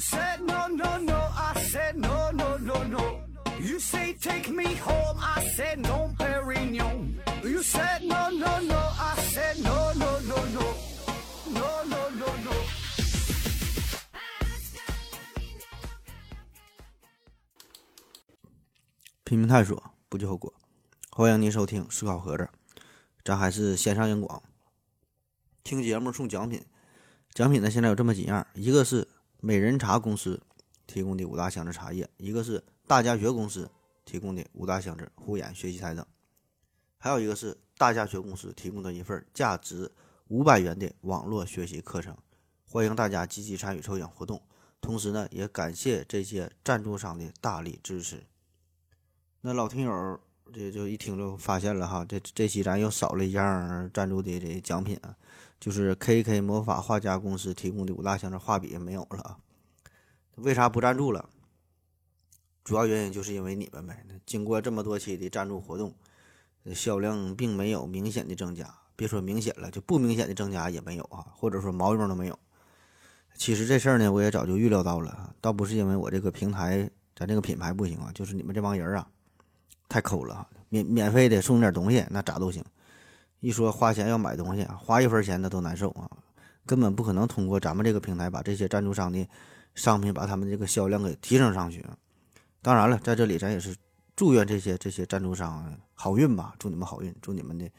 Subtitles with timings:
[0.00, 3.20] said no no no, I said no no no no.
[3.60, 7.20] You say take me home, I said no, Perignon.
[7.44, 10.74] You said no no no, I said no no no no,
[11.52, 12.52] no no no no.
[19.24, 20.52] 拼命探索，不计后果。
[21.10, 22.48] 欢迎您收听思考盒子，
[23.22, 24.42] 咱还是线上硬广。
[25.62, 26.64] 听节目送奖品，
[27.34, 29.06] 奖品呢现在有这么几样，一个是
[29.42, 30.40] 美人茶公司
[30.86, 33.70] 提供的五大箱子茶叶，一个是大家学公司
[34.04, 36.04] 提供的五大箱子护眼学习台灯，
[36.98, 39.90] 还有一个是大家学公司提供的一份价值
[40.28, 42.16] 五百元的网络学习课程。
[42.66, 44.42] 欢迎大家积极参与抽奖活动，
[44.80, 48.22] 同时呢，也感谢这些赞助商的大力支持。
[49.40, 50.20] 那老听友
[50.52, 55.16] 这就一听就发现了哈，这这期咱又少了一样赞助的这奖品啊，
[55.60, 59.36] 就是 KK 魔法画家公司提供的五大箱的画笔没有了。
[60.36, 61.28] 为啥不赞助了？
[62.64, 64.04] 主要原因就是因为你们呗。
[64.24, 65.94] 经过这么多期的赞助活动，
[66.74, 72.38] 销量并没有明显的增加，别说明显了，就不明显的增加也没有啊，或者说毛用都没有。
[73.34, 79.06] 其实这事儿呢，我也早就预料到了，倒不是因为我这个平台咱这个品牌不行啊，就是你们这帮人啊，
[79.88, 82.64] 太抠了，免免费的送点东西那咋都行，
[83.40, 86.08] 一说花钱要买东西啊，花一分钱那都难受啊，
[86.64, 89.26] 根本不可能通过咱们这个平台把这些赞助商的
[89.74, 91.84] 商品把他们这个销量给提升上去。
[92.62, 93.74] 当然了，在这里咱也是
[94.14, 97.70] 祝愿这些这些赞助商好运吧，祝你们好运，祝你们的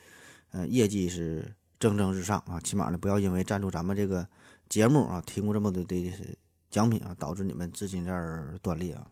[0.52, 4.28] 呃业绩是蒸蒸日上啊，起码呢不要因为赞助咱们这个。
[4.70, 6.14] 节目啊，提供这么多的
[6.70, 9.06] 奖品啊，导致你们资金链断裂啊。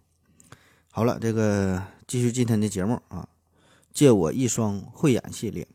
[0.90, 3.28] 好了，这个继续今天的节目啊，
[3.92, 5.68] 借我一双慧眼系列。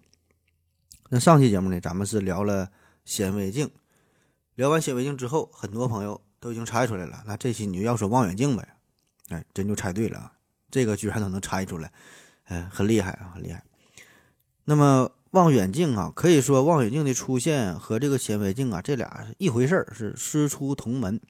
[1.11, 2.71] 那上期节目呢，咱们是聊了
[3.05, 3.71] 显微镜，
[4.55, 7.23] 聊完显微镜之后，很多朋友都已经猜出来了。
[7.27, 8.69] 那这期你就要说望远镜呗，
[9.29, 10.33] 哎，真就猜对了，
[10.71, 11.93] 这个居然都能猜出来，
[12.45, 13.63] 哎，很厉害啊，很厉害。
[14.65, 15.11] 那么。
[15.35, 21.21] 望远镜啊，可以说望远镜的出现和这个显微镜啊，这俩是一回事儿，是师出同门。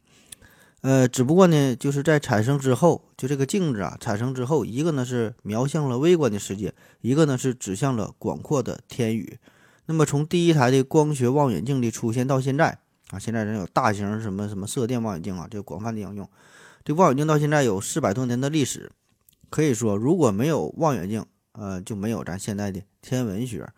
[0.83, 9.39] 呃，只不过呢，就是在产生之后，就这个镜子啊产生之后，一个呢是瞄向了微观的世界，一个呢是指向了广阔的天宇。
[9.87, 12.79] 那么从第一台的光学望远镜的出现到现在
[13.11, 16.29] 啊，现在人有大型什么什么射电望远镜啊，这广泛的应用。
[16.85, 18.91] 这望远镜到现在有四百多年的历史，
[19.51, 23.69] 可以说如果没有望远镜，呃，就没有咱现在的天文学。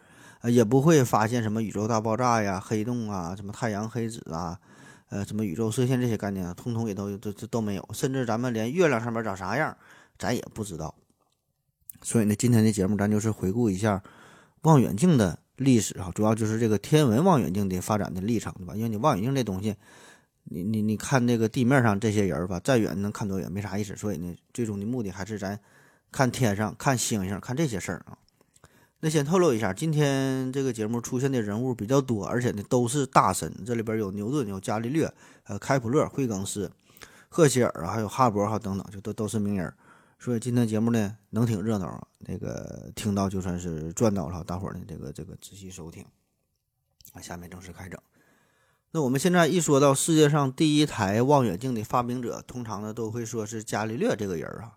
[0.42, 4.60] 呃也不会发现什么宇宙大爆炸呀、黑洞啊、什么太阳黑子啊，
[5.08, 7.88] 呃，什么宇宙射线这些概念，通通也都都都都没有。
[7.92, 9.76] 甚至咱们连月亮上面长啥样，
[10.18, 10.94] 咱也不知道。
[12.02, 14.02] 所以呢，今天的节目咱就是回顾一下
[14.60, 18.74] 望远镜的历史哈，主要就是这个天文望远镜的发展的历程，对吧？
[18.76, 19.74] 因为你望远镜这东西，
[20.44, 23.96] 你你你看那个地面上这些人吧，再远能看多远没啥意思。
[23.96, 25.58] 所以呢，最终的目的还是咱
[26.12, 28.18] 看天上看星星看这些事儿啊。
[29.00, 33.52] 那先透露一下，今天这个节目出现的人物比较多，而且呢都是大神。
[33.64, 35.12] 这里边有牛顿、有伽利略、
[35.44, 36.70] 呃开普勒、惠更斯、
[37.28, 39.72] 赫歇尔啊，还有哈勃哈等等，就都都是名人。
[40.18, 44.42] 所以今天节目呢能挺热闹，那个听到就算是赚到了。
[44.44, 46.04] 大伙儿呢这个这个仔细收听。
[47.12, 48.00] 啊，下面正式开整。
[48.90, 54.72] 那我们现在一说到世界上第一台望远镜的发明者，通常呢都会说是伽利略这个人啊。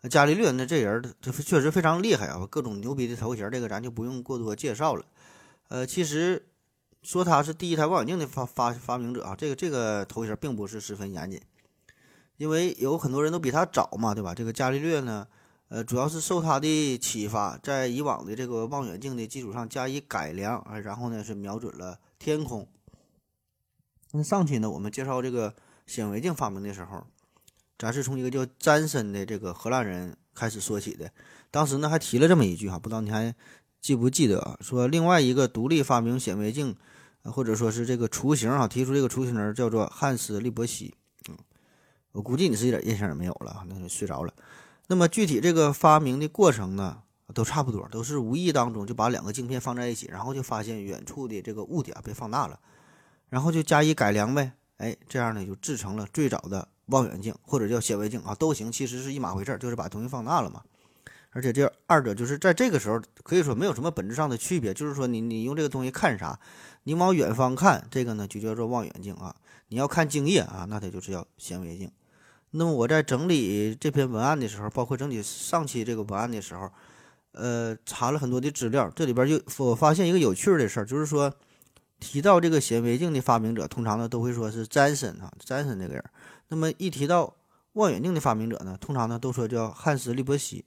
[0.00, 0.64] 那伽利略呢？
[0.64, 5.04] 这人他确实非常厉害啊，各种牛逼的头衔，这个咱就不用过多介绍了。
[5.68, 6.46] 呃，其实
[7.02, 11.40] 说他是第一台望远镜的发发发明者啊，这个这个头衔并不是十分严谨，
[12.38, 14.34] 因为有很多人都比他早嘛，对吧？
[14.34, 15.28] 这个伽利略呢，
[15.68, 22.66] 呃，主要是受他的启发，在以往的这个望远镜的基础上加以改良啊，然后呢是瞄准了天空。
[24.12, 25.54] 那上期呢，我们介绍这个
[25.86, 27.04] 显微镜发明的时候。
[27.80, 31.12] 咱是从一个叫詹森的这个荷兰人开始说起的，
[31.48, 33.32] 当时呢还提了这么一句哈，不知道你还
[33.80, 34.58] 记不记得啊？
[34.60, 36.74] 说另外一个独立发明显微镜，
[37.22, 40.92] 或者说是这个雏形啊，提出这个雏形人叫做汉斯利伯希。
[42.12, 44.32] 我估计你是一点印象也没有了，那就睡着了。
[44.86, 47.02] 那么具体这个发明的过程呢，
[47.34, 52.58] 都差不多，都是无意当中就把两个镜片放在一起，然后就发现远处的这个物体啊被放大了，
[53.28, 56.68] 然后就加以改良呗，哎，这样呢就制成了最早的。
[56.88, 60.62] 望远镜或者叫显微镜啊，都行，其实是一码回事儿，就是把东西放大了嘛。
[61.32, 66.40] 而且这二者就是在这个时候可以说没有什么本质上的区别，就是说你你用这个东西看啥，
[66.84, 69.36] 你往远方看，这个呢就叫做望远镜啊。
[69.68, 71.90] 你要看精液啊，那它就是叫显微镜。
[72.50, 76.70] 那么我在整理这篇文案的时候，包括整理上期这个文案的时候，
[77.32, 81.32] 呃，查了很多的资料，这里边就我发现一个有趣的事儿，就是说
[82.00, 86.04] 提到这个显微镜的发明者，通常呢都会说是詹森啊，詹森这个人。
[86.48, 87.36] 那么一提到
[87.74, 90.64] 望远镜的发明者呢，通常呢都说叫汉斯利伯希。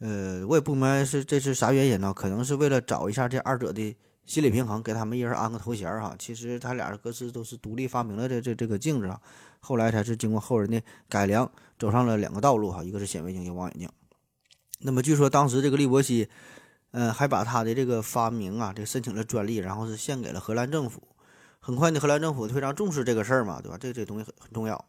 [0.00, 2.12] 呃，我也不明白是这是啥原因呢？
[2.14, 6.14] 可能是为了找一下这二者的心理平衡，给他们一人安个头衔哈。
[6.18, 9.20] 其实他俩各自都是独立发明了这这这个镜子啊，
[9.60, 13.88] 后来才是经过后人的改良，走上了两个道路哈，一个是显微镜，一个望远镜。
[14.80, 16.28] 那么据说当时这个利伯西。
[16.92, 21.00] 嗯，还把他的这个发明啊，这申请了专利，然后是献给了荷兰政府。
[21.60, 23.78] 很快呢，荷兰政府非常重视这个事儿嘛，对吧？
[23.78, 24.84] 这这东西很很重要，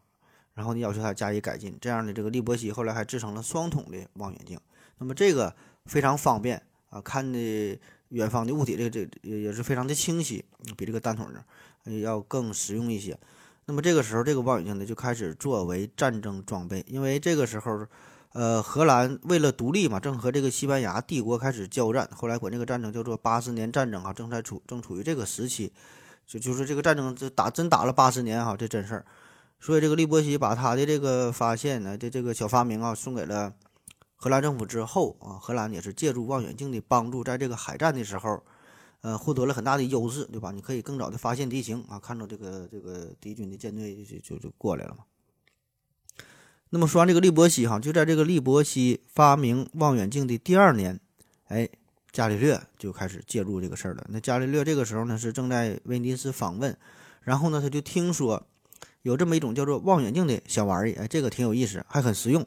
[0.56, 1.77] 然后呢要求他加以改进。
[1.80, 4.60] 这样的这个利伯西后来还制成了双筒的望远镜。
[4.98, 5.56] 那么这个
[5.86, 7.80] 非常方便啊，看的
[8.12, 10.46] 远方的物体，这这也也是非常的清晰，
[10.78, 13.18] 比这个单筒的要更实用一些。
[13.66, 17.86] 那么这个时候，这个望远镜呢就开始作为战争装备，因为这个时候。
[18.34, 25.69] 呃，荷兰为了独立嘛，正和这个西班牙帝国开始交战，后来管这个战争叫做八十年战争啊，正在处正处于这个时期，
[26.25, 29.06] 就就是这个战争这打真打了八十年哈，这真事儿。
[29.60, 33.54] 所以这个利波西把他的这个发现呢，这这个小发明啊，送给了
[34.23, 38.44] 荷兰政府之后啊，荷兰也是借助望远镜的帮助，在这个海战的时候，
[39.01, 40.51] 呃，获得了很大的优势，对吧？
[40.51, 45.06] 你可以更早的发现敌情啊，看到这个这个敌军的舰队就就就过来了嘛。
[46.69, 51.00] 那么说完这个利波西哈，就在这个利波西发明望远镜的第二年，
[51.47, 51.67] 哎，
[52.12, 54.06] 伽利略就开始介入这个事儿了。
[54.09, 56.77] 那伽利略这个时候呢是正在威尼斯访问，
[57.24, 58.45] 然后呢他就听说
[59.01, 62.45] 有这么一种叫做望远镜的小玩意儿，哎，这个挺有意思，还很实用。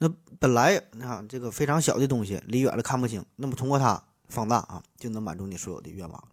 [0.00, 0.08] 那
[0.38, 6.28] 本来啊这个非常小的东西，离远了看不清，那么通过它放大啊，就能满足你所有的愿望。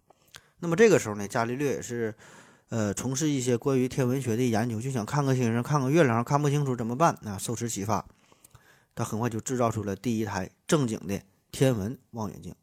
[0.58, 2.14] 那么这个时候呢，伽利略也是。
[2.70, 7.14] 呃，从事一些关于天文学的研究，就想看个星星，看个月亮，看不清楚怎么办？
[7.24, 8.04] 啊，受此启发，
[8.94, 11.18] 他很快就制造出了第一台正经的
[11.50, 12.54] 天文望远镜。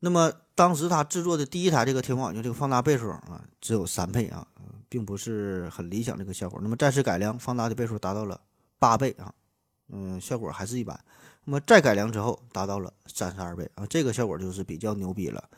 [0.00, 4.44] 那么当时他制作的第一台这个天文望远镜，这个放大倍数啊，只有三倍啊，
[4.88, 6.58] 并不是很理想这个效果。
[6.60, 8.40] 那么再次改良，放大的倍数达到了
[8.80, 9.32] 八倍啊，
[9.92, 10.98] 嗯，效果还是一般。
[11.44, 15.48] 那么再改良之后，达到了三十二倍啊，这个效果就是比较牛逼了。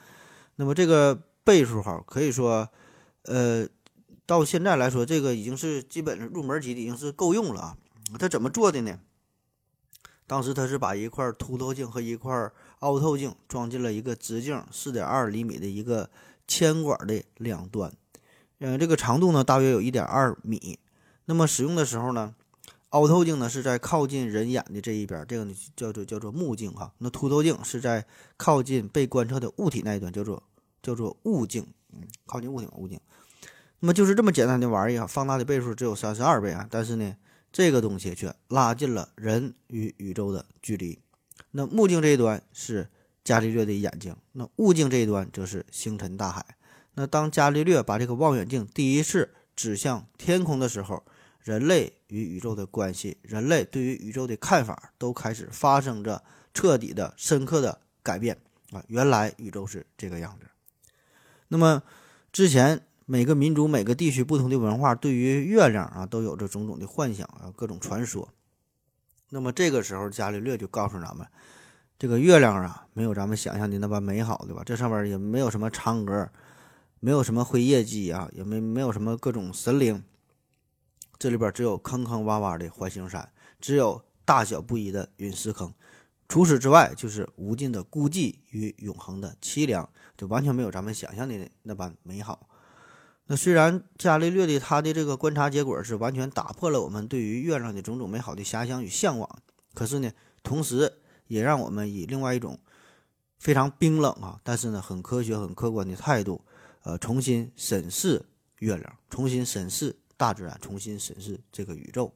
[0.56, 2.68] 那么这个倍数哈，可以说。
[3.26, 3.64] 呃，
[4.26, 7.76] 到现在来说，这个已经是基本上入门级的，已经是够用了啊。
[8.18, 8.98] 它怎么做的呢？
[10.26, 12.50] 当时他是把一块凸透镜和一块
[12.80, 16.10] 凹透镜装进了一个直径四点二厘米的一个
[16.48, 17.92] 铅管的两端，
[18.58, 20.80] 嗯，这个长度呢大约有一点二米。
[21.26, 22.34] 那么使用的时候呢，
[22.92, 26.92] 凹透镜呢是在靠近人眼的这一边，这个呢叫做叫做目镜哈。
[26.98, 28.06] 那凸透镜是在
[28.36, 30.42] 靠近被观测的物体那一端，叫做
[30.82, 32.98] 叫做物镜，嗯，靠近物体嘛，物镜。
[33.80, 36.68] 那么就是这么简单的玩意儿，放大的倍数只有三十二倍啊！
[36.70, 37.16] 但是呢，
[37.50, 40.98] 这个东西却拉近了人与宇宙的距离。
[41.50, 42.88] 那目镜这一端是
[43.24, 46.44] 伽利略的眼睛，那物镜这一端则是星辰大海。
[46.94, 51.02] 那当伽利略把这个望远镜第一次指向天空的时候，
[51.40, 56.22] 人类与宇宙的关系，人类对于宇宙的看法都开始发生着
[56.54, 58.38] 彻底的、深刻的改变
[58.70, 58.84] 啊！
[58.86, 60.46] 原来宇宙是这个样子。
[61.48, 61.82] 那么
[62.30, 62.82] 之前。
[63.04, 68.26] 每个民族、每个地区不同的文化，对于月亮啊，都有着种种的幻想啊，各种传说。
[69.28, 71.26] 那么这个时候，伽利略就告诉咱们，
[71.98, 74.62] 这个月亮啊，没有咱们想象的那般美好，对吧？
[74.64, 76.30] 这上面也没有什么嫦娥，
[77.00, 80.02] 没有什么辉夜姬啊，也没没有什么各种神灵。
[81.22, 85.72] 这里边只有坑坑洼洼的环形山，只有大小不一的陨石坑。
[86.28, 92.48] 除此之外，就是无尽的孤寂与永恒的凄凉，就完全没有咱们想象的那般美好。
[93.26, 99.38] 那虽然伽利略的他的这个观察结果是完全打破了我们对于月亮的种种美好的遐想与向往，
[99.74, 100.10] 可是呢，
[100.42, 100.92] 同时
[101.28, 102.58] 也让我们以另外一种
[103.38, 106.44] 非常冰冷啊，但是呢很科学、很客观的态度，
[106.82, 108.24] 呃，重新审视
[108.58, 112.14] 月亮，重新审视大自然，重新审视这个宇宙。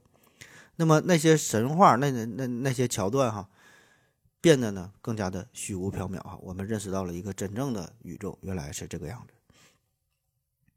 [0.77, 3.49] 那么那些神话、那那那那些桥段哈，
[4.41, 6.39] 变得呢更加的虚无缥缈哈。
[6.41, 9.35] 我们认识到了一个真正的宇宙原来是这个样子。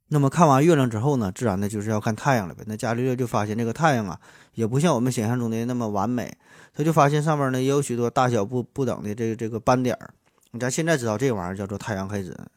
[0.08, 2.64] 那么看完月亮之后呢，自然的就是要看太阳了呗。
[2.66, 4.20] 那伽利略就发现这个太阳啊，
[4.56, 6.36] 也不像我们想象中的那么完美。
[6.74, 10.16] 他就发现上面呢也有许多大小不不等的这个这个斑点儿。
[10.60, 12.50] 咱现在知道这玩意儿叫做太阳黑子，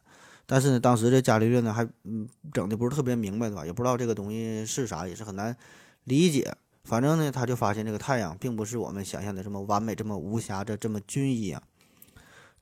[0.53, 3.65] 但是呢，当时这伽利略呢还嗯整的不是特别明白，对吧？
[3.65, 5.57] 也不知道这个东西是啥，也是很难
[6.05, 6.55] 理解。
[6.85, 11.63] 反正呢，他就发现这个太阳并不是我们想象的这么完美、这么无瑕、这这么均一啊。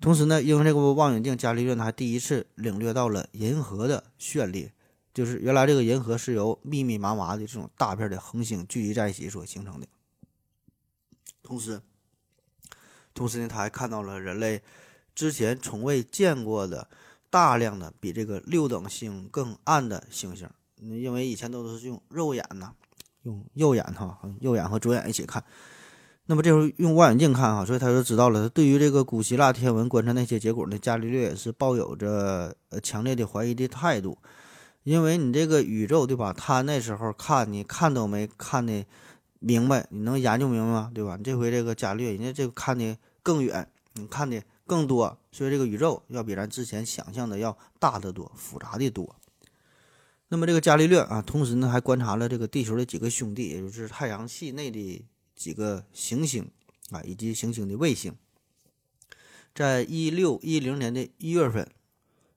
[0.01, 4.71] 同时呢，因为这个望远镜，伽利略呢还第一次领略到了银河的绚丽。
[5.13, 9.89] 就是原来这个银河是由密密麻麻的这种大片的恒星聚集在一起所形成的。
[11.43, 11.81] 同时，
[13.13, 14.63] 同时呢，他还看到了人类
[15.13, 16.89] 之前从未见过的
[17.31, 20.49] 大量的比这个六等星更暗的星星。
[20.83, 22.73] 因为以前都是用肉眼呐，
[23.23, 25.45] 用右眼哈，右眼和左眼一起看。
[26.27, 28.49] 那么这时候用望远镜看哈，所以他就知道了。
[28.49, 34.17] 对于这个古希腊天文观测那些结果呢，伽利略也是抱有着呃强烈的怀疑的态度。
[34.85, 36.33] 因为你这个宇宙对吧？
[36.33, 38.85] 他那时候看你看都没看的
[39.39, 40.91] 明白，你能研究明白吗？
[40.95, 41.17] 对吧？
[41.19, 49.17] 你这回这个伽利略人家这个看的更远，你看的更多，所以这个宇宙要比咱之前想象的要大得多，复杂的多。
[50.29, 56.49] 那么这个伽利略啊，同时呢还观察了这个地球的几个兄弟，也就是太阳系内的几个行星
[56.93, 58.15] 啊，以及行星的卫星。
[59.53, 61.69] 在一六一零年的一月份，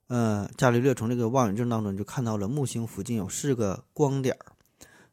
[0.07, 4.35] 呃，伽利略从这个望远镜当中就看到了木星附近有四个光点。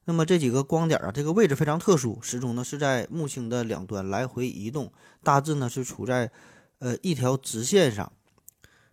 [0.07, 4.91] 那么这几个光点啊，这个位置非常特殊，始终呢是在木星的两端来回移动，
[5.23, 6.33] 大致呢是处在
[6.81, 8.13] 呃一条直线上，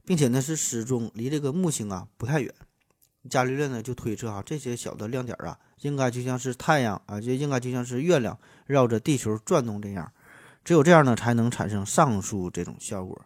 [0.06, 2.54] 并且呢是始终离这个木星啊不太远。
[3.30, 10.10] 伽利略呢就推测哈，这些小的亮点啊，应该就像是太阳啊，就应该就像是月亮绕着地球转动这样，
[10.64, 13.20] 只有这样呢才能产生上述这种效果。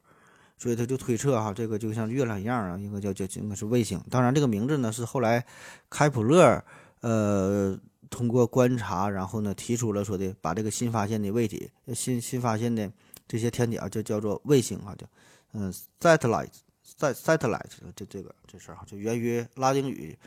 [0.58, 4.00] 所以他就推测哈，这个就像月亮一样啊，应该叫叫应该是卫星。
[4.10, 5.44] 当然，这个名字呢是后来
[5.90, 6.64] 开普勒
[7.02, 7.76] 呃
[8.12, 12.92] 通过观察，然后呢提出了说的，把这个新发现的位体、新新发现的
[13.32, 15.08] 这些天体啊，就叫做卫星啊，叫
[15.54, 15.72] 嗯
[16.02, 20.18] ，satellite，sat satellite 这这个这事儿哈，就源于拉丁语，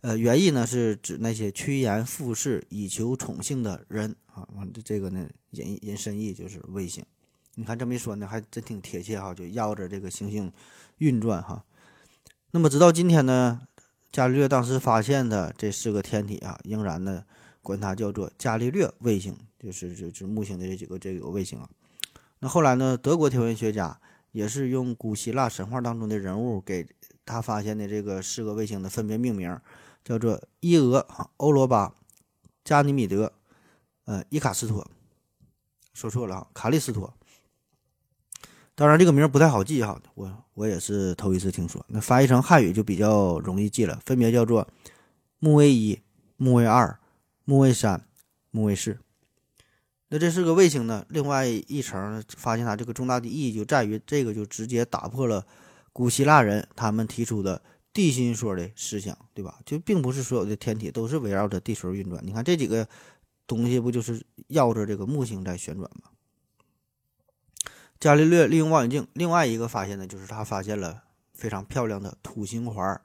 [0.00, 4.48] 呃，原意呢是指那些趋炎附势、以求宠幸的人啊。
[4.54, 7.04] 完这这个呢引引申义就是卫星。
[7.56, 10.50] 你看这么一说呢，还真挺贴切哈，就绕着这个行星
[10.96, 11.62] 运转哈。
[12.52, 13.60] 那么直到今天呢，
[14.10, 17.22] 伽利略当时发现的这四个天体啊，仍然呢
[17.60, 21.68] 管它叫做伽利略卫星，就是就是木星的这几个这个卫星啊。
[22.38, 24.00] 那后来呢，德国天文学家。
[24.32, 26.86] 也是用古希腊神话当中的人物给
[27.24, 29.58] 他发现的这个四个卫星的分别命名，
[30.04, 31.06] 叫做伊俄、
[31.38, 31.94] 欧罗巴、
[32.62, 33.32] 加尼米德、
[34.04, 34.86] 呃伊卡斯托。
[35.94, 37.14] 说错了啊，卡利斯托。
[38.74, 41.82] 当然这个名不太好记哈，我我也是头一次听说。
[41.88, 44.68] 那翻译成汉语就比较容易记了，分别叫做
[45.38, 45.98] 木卫一、
[46.36, 47.00] 木卫二、
[47.46, 48.06] 木卫三、
[48.50, 48.98] 木卫四。
[50.08, 55.44] 那这是个卫星呢，另外一层发现它这个重大的意义就在于，这个就直接打破了
[55.92, 57.60] 古希腊人他们提出的
[57.92, 59.58] 地心说的思想，对吧？
[59.66, 62.24] 就并不是所有的天体都是围绕着地球运转。
[62.24, 62.86] 你看这几个
[63.48, 66.10] 东西不就是绕着这个木星在旋转吗？
[67.98, 71.02] 伽利略利用望远镜，另外一个发现呢，就是他发现了
[71.34, 73.00] 非常漂亮的土星环。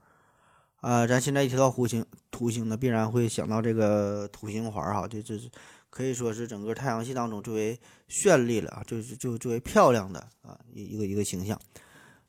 [0.82, 5.50] 啊，咱现在一提到土星，土星呢必然会想到这个土星环哈，这这是。
[5.92, 7.80] 可以说是整个太阳系当中最为
[8.10, 11.60] 绚丽了啊，就是就最为漂亮的啊一一个一个形象。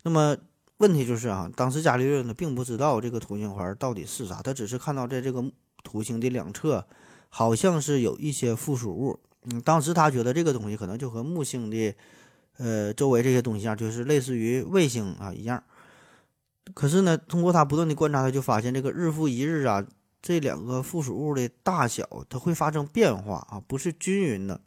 [0.02, 0.36] 那么
[0.78, 5.42] 问题就是啊，当时伽利略呢并不知道这个土星环到底是啥，他只是看到在这个
[5.84, 6.84] 土星的两侧
[7.28, 9.18] 好像是有一些附属物。
[9.44, 11.94] 嗯，当时他觉得这个东西可能就和木星的
[12.58, 15.62] 呃周围这些东西一样，就是类似于卫星啊一样。
[16.74, 19.86] 可是呢，通过他不断的观察，他就发现这个日复一日啊。
[20.22, 24.60] 这两个附属物的大小，它会发生变化啊，不是均匀的。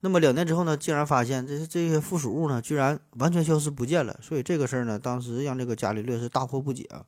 [0.00, 4.18] 那么两年之后呢，竟然发现这这些附属物呢，居然完全消失不见了。
[4.20, 7.06] 所以这个事儿呢，当时让这个伽利略是大惑不解啊，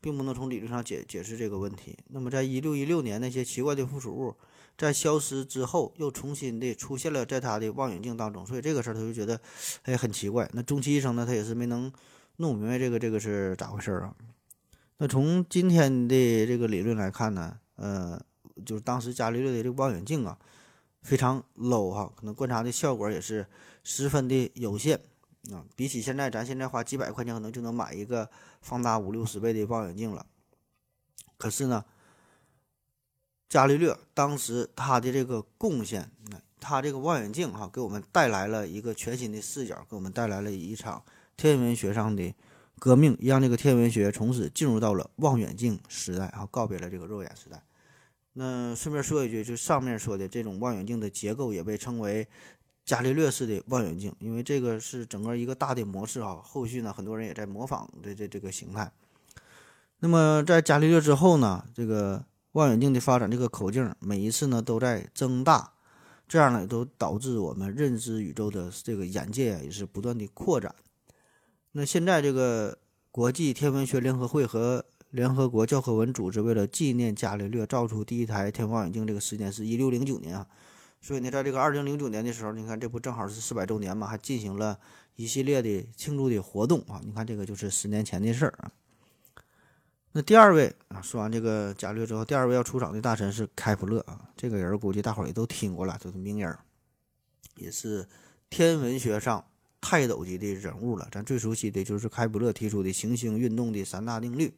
[0.00, 1.96] 并不能从理论上解解释这个问题。
[2.08, 4.34] 那么在一六一六年，那些奇怪的附属物
[4.76, 8.44] 在消失之后，又重新的出现了在他的望远镜当中。
[8.44, 9.38] 所以这个事儿他就觉得
[9.82, 10.48] 哎很奇怪。
[10.54, 11.92] 那终其一生呢，他也是没能
[12.38, 14.14] 弄明白这个这个是咋回事儿啊。
[14.98, 18.20] 那从今天的这个理论来看呢，呃，
[18.64, 20.38] 就是当时伽利略的这个望远镜啊，
[21.02, 23.44] 非常 low 哈，可能观察的效果也是
[23.82, 25.00] 十分的有限
[25.50, 25.64] 啊。
[25.74, 28.30] 比起现在，咱现在花几百块钱可能就能买一个
[28.62, 30.24] 放大五六十倍的望远镜了。
[31.36, 31.84] 可是呢，
[33.48, 36.08] 伽利略当时他的这个贡献，
[36.60, 41.02] 他这个望远镜哈，给我们带来了一个全新的视角，给我们带来了一场
[41.36, 42.32] 天文学上的。
[42.78, 47.62] 革命让这个天文学从此进入到了望远镜时代，啊，告别了这个肉眼时代。
[48.34, 52.26] 那顺便说一句，就上面说的这种望远镜的结构也被称为
[52.84, 56.40] 伽利略式的望远镜，因为这个是整个一个大的模式啊。
[56.42, 58.92] 后续呢，很多人也在模仿的这这个形态。
[60.00, 65.72] 那么在伽利略之后呢，这个望远镜的发展，这个口径每一次呢都在增大，
[66.26, 70.74] 这样呢都导致我们认知宇宙的这个眼界也是不断的扩展。
[71.76, 72.78] 那现在这个
[73.10, 80.46] 国际天文学联合会和联合国教科文组织为了纪念伽利略造出第一台天文望远镜，这个时间是一六零九年啊，
[81.00, 84.78] 所以呢，在这个二零零九年的时候，你看这不正好是四百周年嘛，还进行了
[85.16, 87.00] 一系列的庆祝的活动啊。
[87.04, 88.70] 你看这个就是十年前的事儿啊。
[90.12, 94.28] 那第二位啊，说完这个伽利略之后，第二位要出场的大臣是开普勒啊。
[94.36, 96.56] 这个人估计大伙儿也都听过了，这是名人，
[97.56, 98.08] 也是
[98.48, 99.44] 天文学上
[99.84, 101.06] 泰斗级的人物了。
[101.12, 104.50] 咱最熟悉的就是开普勒提出的行星运动的三大定律。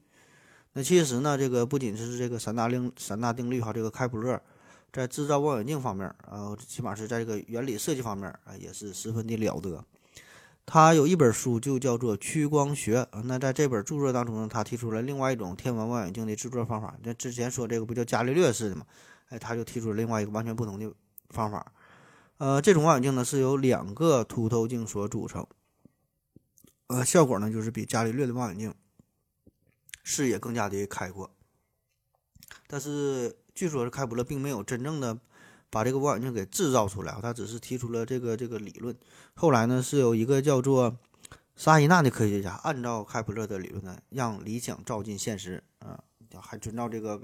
[0.73, 4.41] 那其实呢，这个不仅是这个三大定三大定律哈，这个开普勒。
[4.93, 9.85] 在制造望远镜方面，呃，起码是在这个原理设计方面啊，也是十分的了得。
[10.65, 13.03] 他有一本书就叫做《屈光学》。
[13.25, 16.97] 那在这本著作当中呢，他提出了另外一种天文望远镜的制作方法。
[17.03, 18.87] 那之前说这个不叫伽利略式的嘛？
[19.29, 20.91] 哎，他就提出了另外一个完全不同的
[21.31, 21.73] 方法。
[22.39, 25.47] 呃，这种望远镜呢是由两个凸透镜所组成，
[26.89, 28.75] 呃，效果呢就是比伽利略的望远镜
[30.03, 31.31] 视野更加的开阔，
[32.67, 33.37] 但是。
[33.57, 35.19] 据说是开普勒并没有真正的
[35.71, 38.95] 把这个望远镜给制造出来，他只是提出了这个这个理论。
[39.33, 40.99] 后来呢，是有一个叫做
[41.57, 46.05] 沙伊纳的科学家，按照开普勒的理论呢，让理想照进现实啊，
[46.39, 47.19] 还遵照这个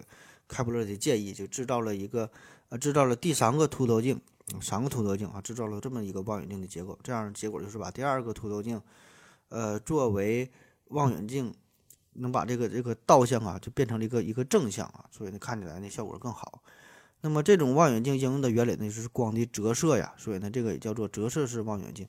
[0.49, 2.31] 开普勒的建议，就制造了一个
[2.71, 4.19] 呃，制造了第三个凸透镜，
[4.61, 6.99] 三个凸透镜啊，制造了这么一个望远镜的结构。
[7.03, 8.81] 这样结果就是把第二个凸透镜，
[9.49, 10.51] 呃，作为
[10.89, 11.55] 望远镜。
[12.15, 16.63] 能把这个这个倒向啊，就变成了一个一个正向啊，所以呢看起来呢效果更好。
[17.23, 22.07] 那么这种望远镜应用的原理呢就是光的折射呀，所以呢这个也叫做折射式望远镜。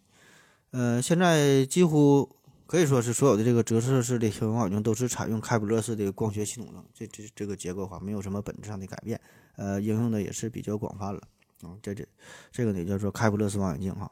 [0.71, 2.29] 呃，现在几乎
[2.67, 9.21] 可以说是所有的这个折射式的天文望远镜都是采用开普勒式的光学系统的，这这这个结构哈没有什么本质上的改变。
[9.55, 11.21] 呃，应用的也是比较广泛了
[11.63, 12.05] 啊，这这
[12.51, 14.11] 这个呢叫做开普勒式望远镜哈。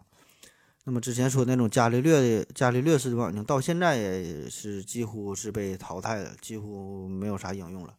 [0.83, 7.95] 那么之前说那种伽利略的伽利略式的望远镜，到现在也是几乎是被淘汰了，几乎没有啥应用了。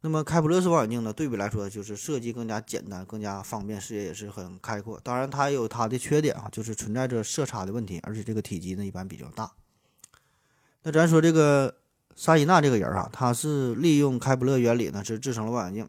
[0.00, 4.98] 那么开普勒式望远镜呢，对比来说就是设计更加简单，更加方便，视野也是很开阔。
[5.04, 9.52] 当然它也有它的缺点啊，就是存在着色差的问题，而且这个体积呢一般比较大。
[10.82, 11.76] 那咱说这个
[12.16, 15.86] 沙伊纳这个人啊，他是利用开普勒原理呢，是制成了望远镜，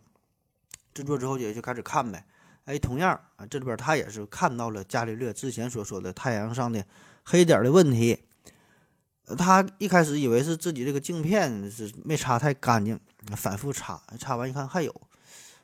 [0.94, 2.26] 制作之后也就开始看呗。
[2.72, 6.86] 哎，同样啊，这里边他也是看到了伽利略之前所说的太阳上的
[7.26, 8.18] 黑点的问题。
[9.38, 12.98] 他一开始以为是自己这个镜片是没擦太干净，
[13.36, 15.02] 反复擦，擦完一看还有。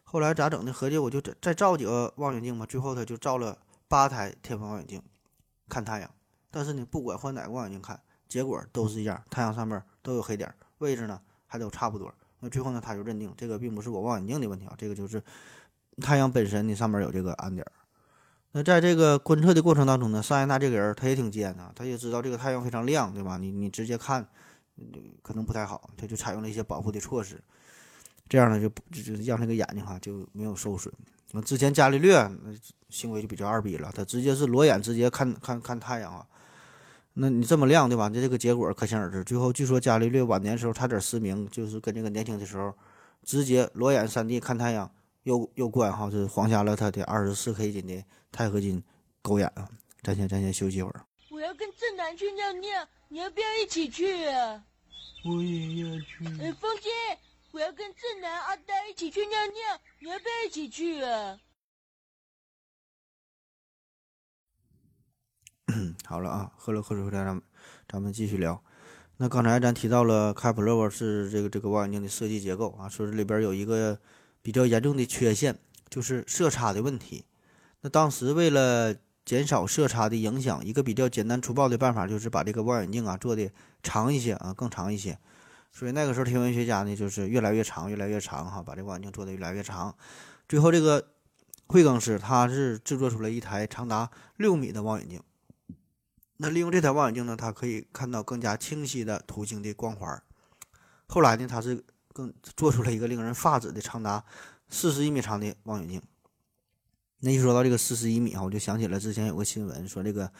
[0.04, 0.74] 后来咋整的？
[0.74, 2.66] 合计我就再再造几个望远镜嘛。
[2.66, 5.02] 最后他就造了八台天文望远镜
[5.70, 6.12] 看太阳。
[6.52, 12.14] 但是呢，不管换哪个望远镜看，结果都是一样，太阳上面都有黑点，位置呢还都差不多。
[12.42, 15.24] 那最后呢，他就认定这个并不是我望远镜的问题啊，这个就是。
[16.02, 17.72] 太阳本身你，上面有这个暗点儿。
[18.54, 23.38] 那在这个观测的过程当中呢，萨耶纳这个人他也挺尖呐，他也知道这个太阳非常亮，对吧？
[23.38, 24.26] 你你直接看，
[25.22, 27.40] 可能不太好，他就采用了一些保护的措施，
[28.30, 30.92] 这样呢就就就让那个眼睛哈就没有受损。
[31.34, 32.52] 那之前伽利略那
[32.90, 36.26] 行为就比较二逼了，他直接是裸眼直接看看看太阳啊。
[37.14, 38.10] 那你这么亮，对吧？
[38.14, 39.24] 那这个结果可想而知。
[39.24, 42.74] 最后据说伽利略晚年时候差点失明，就是跟这个年轻的时候
[43.24, 44.90] 直接裸眼三 D 看太阳。
[45.28, 48.82] 又又关哈，是黄瞎了他的二十四 K 金的钛合金
[49.22, 49.68] 狗眼啊！
[50.02, 51.06] 咱先咱先休息一会儿。
[51.30, 54.64] 我要跟正南去尿尿，你要不要一起去啊？
[55.26, 56.26] 我也要去。
[56.42, 56.90] 哎，风姐，
[57.52, 61.38] 我要跟正南、阿呆一起去尿尿，你要不要一起去啊？
[66.06, 67.44] 好了啊，喝了口水回来，咱们
[67.86, 68.64] 咱们继续聊。
[69.18, 74.00] 那刚才咱提到了开普勒是这个这个望远镜的设计结构啊，说这里边有一个。
[74.42, 77.26] 比较严重的缺陷就是色差的问题。
[77.82, 83.52] 那当时为了减少色差的影响，一个比较简单粗暴的办法就是把这个望远镜啊做的
[83.84, 85.20] 长一些啊，更长一些。
[85.72, 89.96] 所以那个时候天文学家呢就是越来越长，越来越长哈，把这望远镜做的越来越长。
[90.48, 91.10] 最后这个
[91.68, 95.22] 惠更斯他是制作出了一台长达六米的望远镜。
[96.38, 100.24] 那利用这台望远镜呢，它可以看到更加清晰的图形的光环。
[101.08, 101.84] 后来呢，他是。
[102.18, 104.26] 更做出了一个令人发指的长达
[104.70, 106.02] 四十一米长的望远镜。
[107.20, 110.32] 那一说到这个四十一米啊，我就想起了之前有个新闻说这个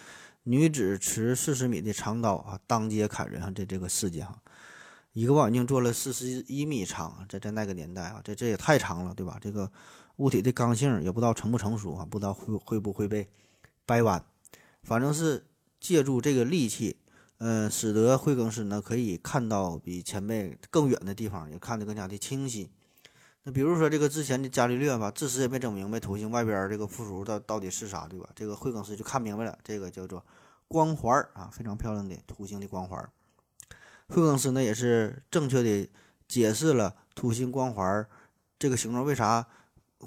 [0.44, 4.42] 女子持四十米的长刀啊当街砍人啊这这个事件哈，
[5.14, 9.38] 一个望远镜做了四十一米长，在在那个年代啊，这这也太长了对吧？
[9.40, 9.72] 这个
[10.16, 13.30] 物体的刚性也不知道成不成熟啊，不知道会会不会被
[13.86, 14.24] 掰弯，
[14.82, 15.46] 反正是
[15.80, 16.98] 借助这个利器。
[17.40, 22.72] 嗯，使得惠更斯呢可以看到比前辈更远的地方，也看得更加的清晰。
[23.44, 28.28] 那比如说这个之前的伽利略吧，自始也没整明白图形外边这个附属到到底是啥，对吧？
[28.36, 30.26] 这个惠更斯就看明白了，这个叫做
[30.68, 33.08] 光环啊，非常漂亮的图形的光环。
[34.08, 35.90] 惠更斯呢也是正确的
[36.28, 38.06] 解释了图形光环
[38.58, 39.46] 这个形状为啥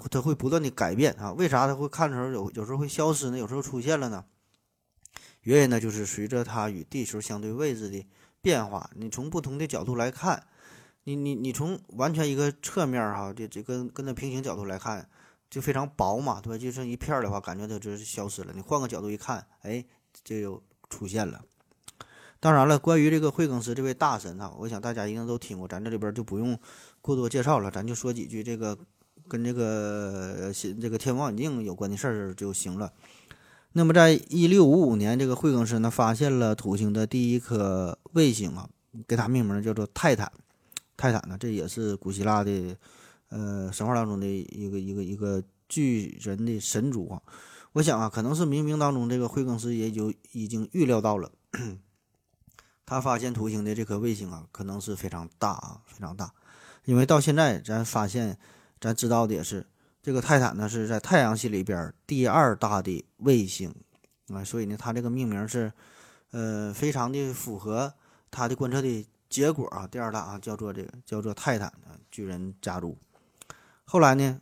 [0.09, 1.31] 它会不断的改变啊。
[1.31, 3.37] 为啥它会看的时候有有时候会消失呢？
[3.37, 4.25] 有时候出现了呢？
[5.41, 8.05] 原因呢，就是随着它与地球相对位置的
[8.41, 10.43] 变化，你从不同的角度来看，
[11.03, 15.09] 你你你从完全一个侧面哈，这这跟跟那平行角度来看，
[15.49, 16.57] 就非常薄嘛，对吧？
[16.57, 18.53] 就剩一片儿的话，感觉它就是消失了。
[18.55, 19.83] 你换个角度一看，哎，
[20.23, 21.43] 这又出现了。
[22.39, 26.57] 当然了，关于这个惠更斯这位大神啊，我想大家一定都听过，咱这里边就不用
[27.01, 28.77] 过多介绍了，咱就说几句这个
[29.27, 32.91] 跟这个这个天文望远镜有关的事儿就行了。
[33.73, 38.69] 那么，在一六五五年，这个惠更斯呢发现了土星的第一颗卫星啊，
[39.07, 40.29] 给它命名叫做泰坦。
[40.97, 42.75] 泰坦呢，这也是古希腊的
[43.29, 47.21] 呃神话当中的一个一个一个巨人的神族啊。
[47.71, 51.31] 我想啊，可能是冥冥当中这个惠更斯也就已经预料到了。
[52.85, 56.33] 他发现土星的这颗卫星啊，可能是非常大啊，非常大，
[56.83, 58.37] 因为到现在咱发现，
[58.81, 59.65] 咱知道的也是，
[60.01, 63.73] 这个泰坦呢是在太阳系里边第二大的卫星
[64.27, 65.71] 啊，所以呢，它这个命名是，
[66.31, 67.93] 呃，非常的符合
[68.29, 72.97] 它的观测的结果啊，第二大啊，叫做这个叫做泰坦啊，巨人家族。
[73.85, 74.41] 后来呢，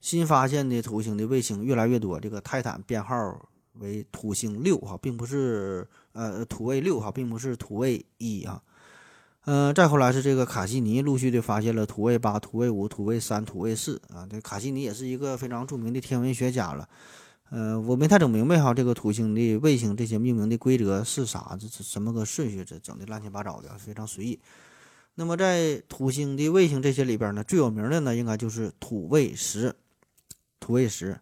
[0.00, 3.48] 新发现的土星的卫星越来越多，这个泰坦编号。
[3.80, 8.62] 为土星六哈，并不是呃土卫六哈，并不是土卫一啊。
[9.46, 14.26] 嗯，再后来是这个卡西尼陆续的发现了土卫八、土卫五、土卫三、土卫四啊。
[14.30, 16.88] 这卡西尼也是一个非常著名的天文学家了。
[17.50, 21.56] 呃，我没太整明白哈，这个土星的卫星这些命名的规则是啥？
[21.60, 22.64] 这这什么个顺序？
[22.64, 24.40] 这整的乱七八糟的，非常随意。
[25.14, 29.76] 那么在土星的卫星这些里边呢，最有名的呢，应该就是土卫十，
[30.58, 31.20] 土卫十。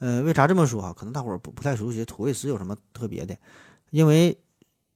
[0.00, 0.92] 呃，为啥这么说哈？
[0.92, 3.36] 可能大伙儿不不太熟悉土卫十有什么特别的，
[3.90, 4.36] 因为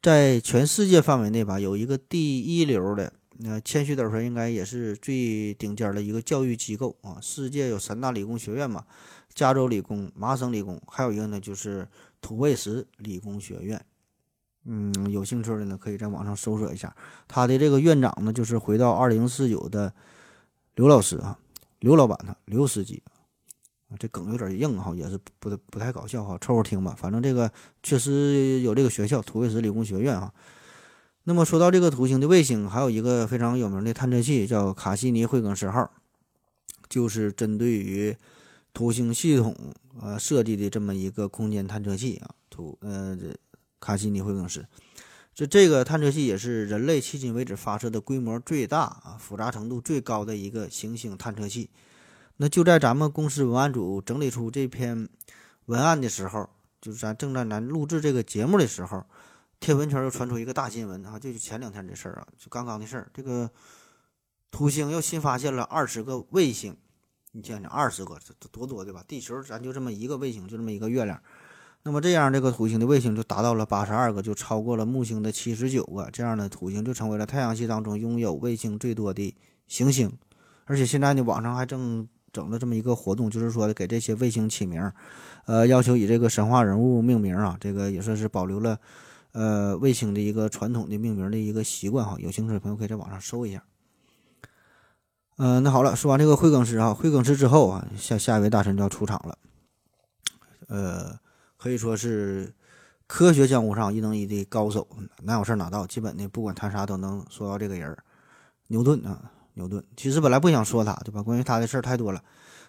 [0.06, 7.18] 在全世界范围内吧，有一个第一流的，那谦虚点说，应该也是最顶尖的一个教育机构啊。
[7.20, 8.84] 世界有三大理工学院嘛，
[9.34, 11.88] 加州理工、麻省理工，还有一个呢就是
[12.20, 13.84] 土卫十理工学院。
[14.66, 16.94] 嗯，有兴趣的呢，可以在网上搜索一下。
[17.26, 19.92] 他的这个院长呢，就是回到二零四九的
[20.76, 21.36] 刘老师啊，
[21.80, 23.02] 刘老板呢，刘司机。
[23.88, 26.96] 啊，这梗有点硬哈，也是不不不太搞笑哈，凑合听吧。
[26.98, 30.32] 反正这个确实有这个学校土卫十理工学院啊。
[31.24, 35.90] 那么说到这个土星的卫星，还有一个非常有名的探测器叫卡西尼惠更斯号，
[36.88, 38.16] 就是针对于
[38.72, 39.54] 土星系统
[40.00, 42.34] 呃设计的这么一个空间探测器啊。
[42.50, 43.34] 土呃这
[43.78, 44.66] 卡西尼惠更斯，
[45.34, 51.70] 这这个探测器也是人类迄今为止发射的规模最大啊、复杂程度最高的一个行星探测器。
[52.38, 55.08] 那就在咱们公司文案组整理出这篇
[55.64, 56.48] 文案的时候，
[56.82, 59.02] 就是咱正在咱录制这个节目的时候，
[59.58, 63.10] 天文圈又传出一个大新闻啊，就是前两天的事儿啊，就刚刚的事儿。
[63.14, 63.50] 这个
[64.50, 66.76] 土星又新发现了二十个卫星，
[67.32, 69.02] 你想想，二十个这多多对吧？
[69.08, 71.18] 地球咱就这么一个卫星，就这么一个月亮。
[71.84, 76.10] 那么这样，这个土星的卫星就达到了八十二个，就超过了木星的七十九个。
[76.10, 79.34] 这样的土星就成为了太阳系当中拥有卫星最多的
[79.66, 80.12] 行星。
[80.66, 82.06] 而且现在呢，网上还正。
[82.36, 84.92] 整了这么一个活动，就是说给这些卫星起名，
[85.46, 88.78] 呃，要求以这个神话人物命名啊，这个也算是保留了，
[89.32, 92.14] 呃，卫星的一个传统的命名的一个习惯哈。
[92.18, 93.64] 有兴趣的朋友可以在网上搜一下。
[95.38, 99.38] 嗯，那好了，说完这个惠更斯啊，惠更斯之后啊，下下一位大神就要出场了，
[100.68, 101.18] 呃，
[101.56, 102.52] 可以说是
[103.06, 104.86] 科学江湖上一等一的高手，
[105.22, 107.96] 哪有事哪到，基本的不管谈啥都能说到这个人
[108.66, 109.32] 牛顿啊。
[109.56, 111.22] 牛顿其实本来不想说他，对吧？
[111.22, 112.22] 关于他的事儿太多了，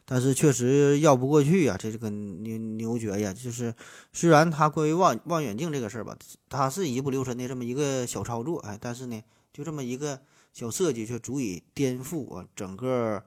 [0.06, 1.76] 但是确实绕不过去呀。
[1.78, 3.73] 这这个牛牛角呀，就是
[4.13, 6.17] 虽然他关于望望远镜这个事儿吧，
[6.50, 9.21] 他是一不留神的这么一个小操作，哎，但是呢，
[9.52, 10.21] 就这么一个
[10.54, 13.21] 小设计，却足以颠覆啊整个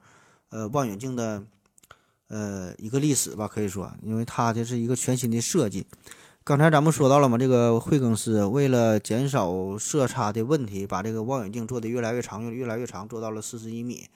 [0.49, 1.43] 呃望远镜的
[2.29, 5.85] 呃一个历史吧，可以说，因为它这是一个全新的设计。
[6.43, 14.09] 刚才咱们说到了嘛，这个惠更斯为了减少色差的问题，把这个望远镜做得越来越长，越越来越长，做到了四十一米。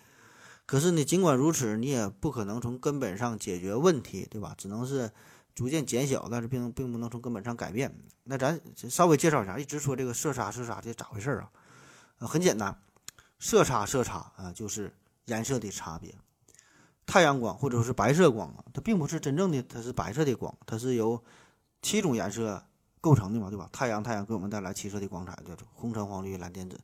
[0.66, 4.56] 可是呢，尽管如此，你也不可能从根本上解决问题，对吧？
[4.58, 5.12] 只能是
[5.54, 7.96] 逐渐减小，但是并并不能从根本上改变。
[8.24, 8.60] 那咱
[8.90, 11.50] 稍微介绍一下，一直说这个色差色差这咋回事啊？
[12.18, 12.76] 呃，很简单，
[13.38, 14.92] 色差色差啊，就是
[15.26, 16.16] 颜色的差别。
[17.06, 21.24] 太阳光或者是白色光啊，它并不是真正的它是白色的光，它是由
[21.86, 22.64] 七种颜色
[23.00, 23.70] 构成的嘛，对吧？
[23.72, 26.80] 太阳，太阳给我们带来七色的光彩，叫做红橙黄绿蓝靛紫。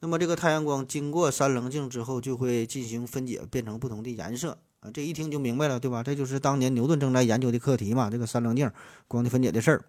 [0.00, 4.90] 那么这个太阳光经过三棱镜之后，就会进行分解，变成不同的颜色啊。
[4.92, 6.02] 这一听就明白了，对吧？
[6.02, 8.68] 这就是当年牛顿正在研究的课题嘛，这个三棱镜
[9.06, 9.84] 光的分解的事儿。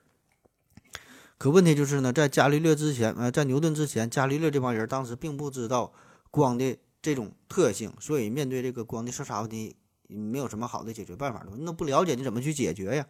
[1.39, 5.91] 可问题就是呢，在伽利略之前，呃，在牛顿之前，伽利略这帮人当时并不知道
[6.29, 9.75] 光的这种特性，所以面对这个光的色差问题，
[10.07, 11.43] 没有什么好的解决办法。
[11.57, 13.07] 那不了解你怎么去解决呀？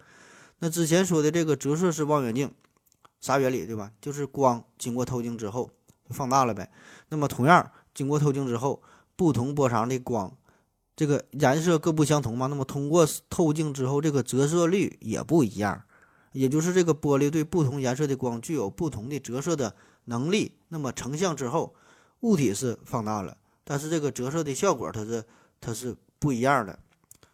[0.63, 2.49] 那之前说的这个折射式望远镜
[3.19, 3.91] 啥原理对吧？
[3.99, 5.69] 就是光经过透镜之后
[6.07, 6.71] 就放大了呗。
[7.09, 8.81] 那么同样经过透镜之后，
[9.17, 10.37] 不同波长的光，
[10.95, 12.47] 这个颜色各不相同嘛。
[12.47, 15.83] 那么通过透镜之后，这个折射率也不一样。
[16.31, 20.57] 也就是这个玻璃对不同颜色的光具有不同的折射的能力。
[20.69, 21.75] 那么成像之后，
[22.21, 25.25] 物体是放大了，但是这个折射的效果它是
[25.59, 26.79] 它是不一样的。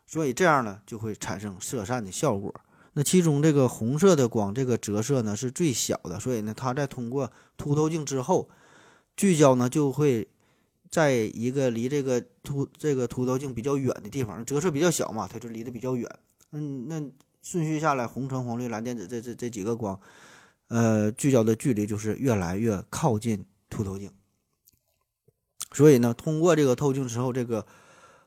[0.08, 2.52] 所以这样呢就会产生色散的效果。
[3.00, 8.50] 那其中这个红色的光，这个折射呢是最小的，所以呢它在通过凸透镜之后，
[9.16, 10.28] 聚焦呢就会
[10.92, 16.14] 在一个离这个凸这个凸透镜比较远的地方，折射比较小嘛，它就离得比较远。
[16.52, 17.02] 嗯，那。
[17.42, 19.98] 顺序下来，红橙黄绿蓝靛紫这这这几个光，
[20.68, 24.12] 呃，聚焦的距离就是越来越靠近凸透镜。
[25.72, 27.66] 所以呢，通过这个透镜之后，这个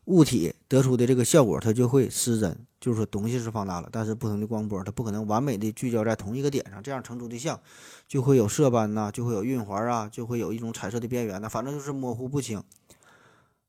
[0.07, 7.59] 物体得出的这个效果，它就会失真，就是说东西是放大了，但是不同的光波它不可能完美的聚焦在同一个点上，这样成出的像
[8.09, 12.63] 就会有色斑呐，就会有晕环啊，就会有一种彩色的边缘呐，反正就是模糊不清。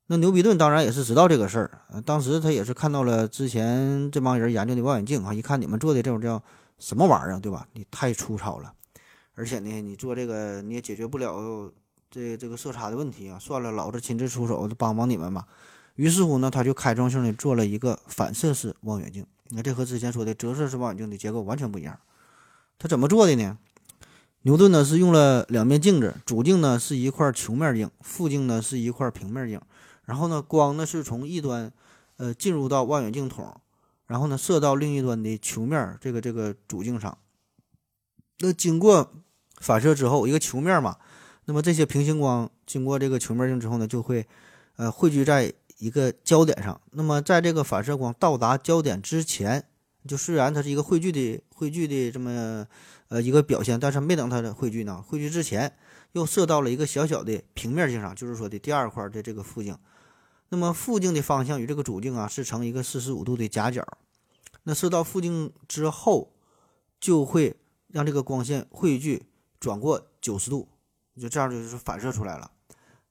[0.06, 1.70] 那牛比顿当然也是知道这个事儿，
[2.04, 6.42] 当时他也是看到了之前这帮人研究的望远镜啊，一看你们做的这种叫
[6.78, 7.66] 什么玩意儿，对吧？
[7.72, 8.74] 你太粗糙了，
[9.34, 11.72] 而且呢，你做这个你也解决不了
[12.10, 13.38] 这这个色差的问题啊。
[13.38, 15.46] 算了，老子亲自出手帮帮你们吧。
[15.94, 19.26] 于是乎呢，他就开创性的做了一个反射式望远镜。
[19.50, 21.98] 那这和之前说的折射式望远镜的结构完全不一样。
[22.78, 23.58] 他怎么做的呢？
[24.42, 29.60] 牛顿呢是用了两面镜子，主镜呢是一块球面镜，副镜呢是一块平面镜。
[30.04, 31.72] 然后呢，光呢是从一端，
[32.16, 33.58] 呃，进入到望远镜筒，
[34.06, 37.16] 然后呢射到另一端的球面这个这个主镜上。
[38.40, 39.14] 那经过
[39.60, 40.98] 反射之后，一个球面嘛，
[41.46, 44.26] 那么这些平行光经过这个球面镜之后呢，就会，
[44.76, 45.50] 呃，汇聚在
[45.84, 46.80] 一个焦点上。
[46.92, 49.66] 那么在这个反射光到达焦点之前，
[50.08, 52.66] 就虽然它是一个汇聚的汇聚的这么，
[53.08, 55.76] 呃，一个表现，但是没等它的汇聚呢，汇聚之前
[56.12, 59.76] 又射到了一个小小的平面镜上，就是说的第二块的这个副镜。
[60.48, 63.86] 那么副镜的方向与这个主镜啊是成一个四十五度的夹角，
[64.62, 66.32] 那射到副镜之后，
[66.98, 67.56] 就会
[67.88, 69.26] 让这个光线汇聚
[69.60, 70.68] 转过九十度，
[71.20, 72.50] 就这样就是反射出来了。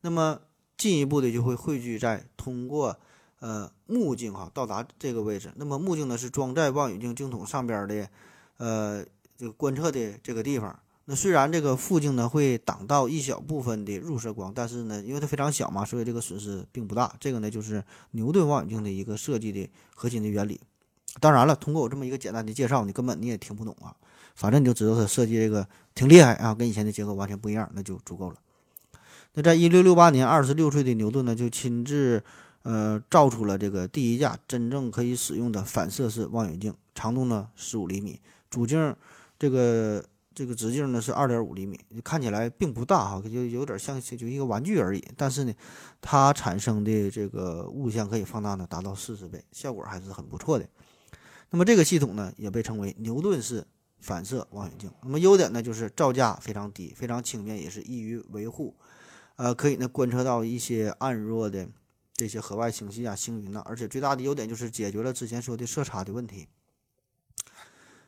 [0.02, 0.40] 那么
[0.84, 3.00] 进一步的就会汇聚在通过
[3.39, 5.50] 呃目镜哈到达这个位置。
[5.56, 8.10] 那么目镜呢是装在望远镜镜筒上边的
[8.58, 9.02] 呃
[9.38, 10.78] 这个观测的这个地方。
[11.06, 17.15] 那虽然这个副镜呢会挡到一小部分的入射光，但是呢，因为它非常小嘛，所以这个损失并不大。
[17.17, 20.60] 这个呢就是牛顿望远镜的一个设计的核心的原理。
[21.22, 23.96] 当然了，通过我这么一个简单的介绍，你根本你也听不懂啊。
[24.36, 25.65] 反正你就知道它设计这个
[25.96, 28.36] 挺厉害啊，跟以前的结构完全不一样，那就足够了。
[29.34, 32.24] 那在一六六八年，二十六岁的牛顿呢就亲自
[32.63, 38.19] 呃造出了这个第一架真正可以使用的反射式望远镜，长度呢十五厘米，
[38.50, 38.96] 主镜
[39.38, 40.04] 这个。
[40.36, 45.04] 这个直径呢是二点五厘米，看起来并不大哈，就有点像就一个玩具而已。
[45.15, 45.54] 但是呢，
[46.02, 50.67] 它产生的这个物像可以放大呢达到四十倍，效果还是很不错的。
[51.52, 53.63] 那么这个系统呢也被称为牛顿式
[54.00, 54.89] 反射望远镜。
[55.04, 58.74] 那么优点呢就是造价非常低，非常轻便，也是易于维护。
[59.36, 61.67] 呃，可以呢观测到一些暗弱的
[62.13, 63.62] 这些河外星系啊、星云呐。
[63.65, 66.48] 而且最大的优点就是解决了之前说的色差的问题。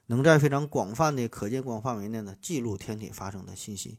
[0.08, 3.98] 能在非常广泛的可见光范围内呢记录天体发生的信息。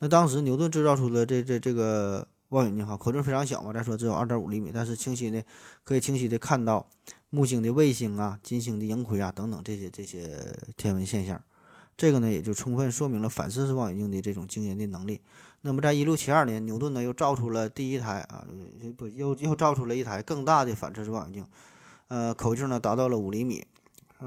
[0.00, 5.44] 那当时牛顿制造出的这这这个望远镜哈，口径非常小嘛，再说只有二点五厘米，但是清晰的
[5.84, 6.90] 可以清晰的看到
[7.30, 11.40] 木星的卫星啊、金星的盈亏啊等等这些这些天文现象。
[11.96, 15.20] 这个呢也就充分说明了反射式望远镜的这种惊人的能力。
[15.66, 18.46] 那么在一六七二年，牛顿呢又造出了第一台啊，
[18.98, 21.46] 不又又造出了一台更大的反射式望远镜，
[22.08, 23.66] 呃，口径呢达到了五厘米。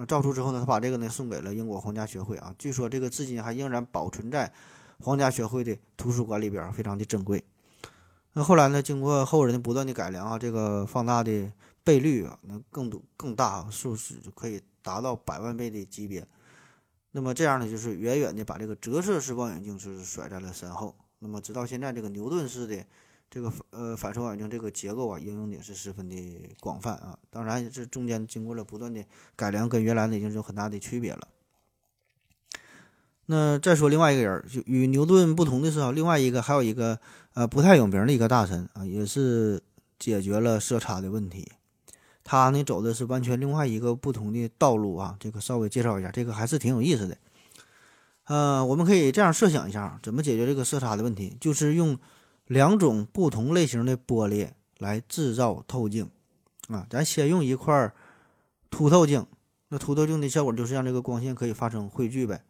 [0.08, 2.56] 造出之后呢，他把这个呢送给了英国皇家学会啊。
[2.58, 4.52] 据说这个至今还仍然保存在
[5.00, 7.43] 皇家学会的图书馆里边，非常的珍贵。
[8.34, 11.52] 那后来呢，经过后人的不断的改良啊，这个放大的
[11.84, 16.28] 倍率啊，能更多更大，数值可以达到百万倍的级别。
[17.12, 20.95] 那么这样呢，就是远远的把这个折射式望远镜是甩在了身后。
[21.19, 22.86] 那么直到现在，这个牛顿式的。
[23.30, 26.15] 这个呃反射望远镜这个结构啊，应用的是十分的
[26.62, 27.19] 广泛啊。
[27.30, 29.03] 当然，这中间经过了不断的
[29.36, 31.27] 改良，跟原来的已经有很大的区别了。
[33.25, 37.01] 那再说另外一个人，就与牛顿不同的是啊，另外一个还有一个
[37.34, 39.62] 呃不太有名的一个大神啊，也是
[39.99, 41.51] 解决了色差的问题。
[42.23, 45.17] 他呢走的是完全另外一个不同的道路啊。
[45.19, 47.17] 这个稍微介绍一下，这个还是挺有意思的。
[48.27, 51.97] 呃，我们可以这样设想一下，怎么解决这个色差的问题，就是用。
[52.49, 56.09] 两种不同类型的玻璃来制造透镜，
[56.69, 57.93] 啊，咱先用一块
[58.69, 59.25] 凸透镜，
[59.67, 62.41] 那凸透镜的效果就是让这个光线可以发生汇聚呗。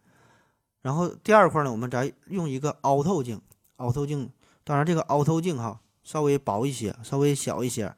[0.82, 3.40] 然后第二块呢，我们再用一个凹透镜，
[3.78, 4.30] 凹透镜，
[4.62, 7.92] 当然这个凹透镜哈稍微薄一些，稍微小一些，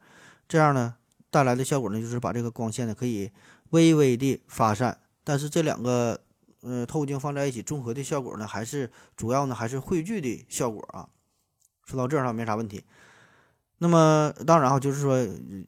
[0.47, 0.95] 这样呢
[1.29, 3.29] 带来的效果呢就是把这个光线呢可以
[3.69, 6.19] 微微的发散，但是这两个
[6.61, 11.07] 呃透镜放在一起综合的效果呢，还是主要呢还是汇聚的效果啊。
[11.85, 12.83] 说到这儿哈没啥问题。
[13.79, 15.17] 那么当然啊，就是说，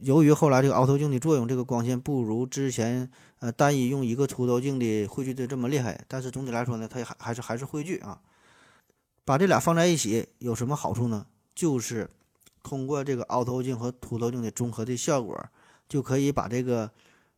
[0.01, 8.21] 由于后来这个凹透镜的作用，这个光线不如之前呃单一用一个凸透镜的汇聚的这么厉害，但是总体来说呢，它还还是还是汇聚啊。
[9.25, 11.25] 把这俩放在一起有什么好处呢？
[11.55, 12.07] 就是
[12.61, 15.43] 通过这个凹透镜和凸透镜的综合的效果，
[15.89, 16.91] 就可以把这个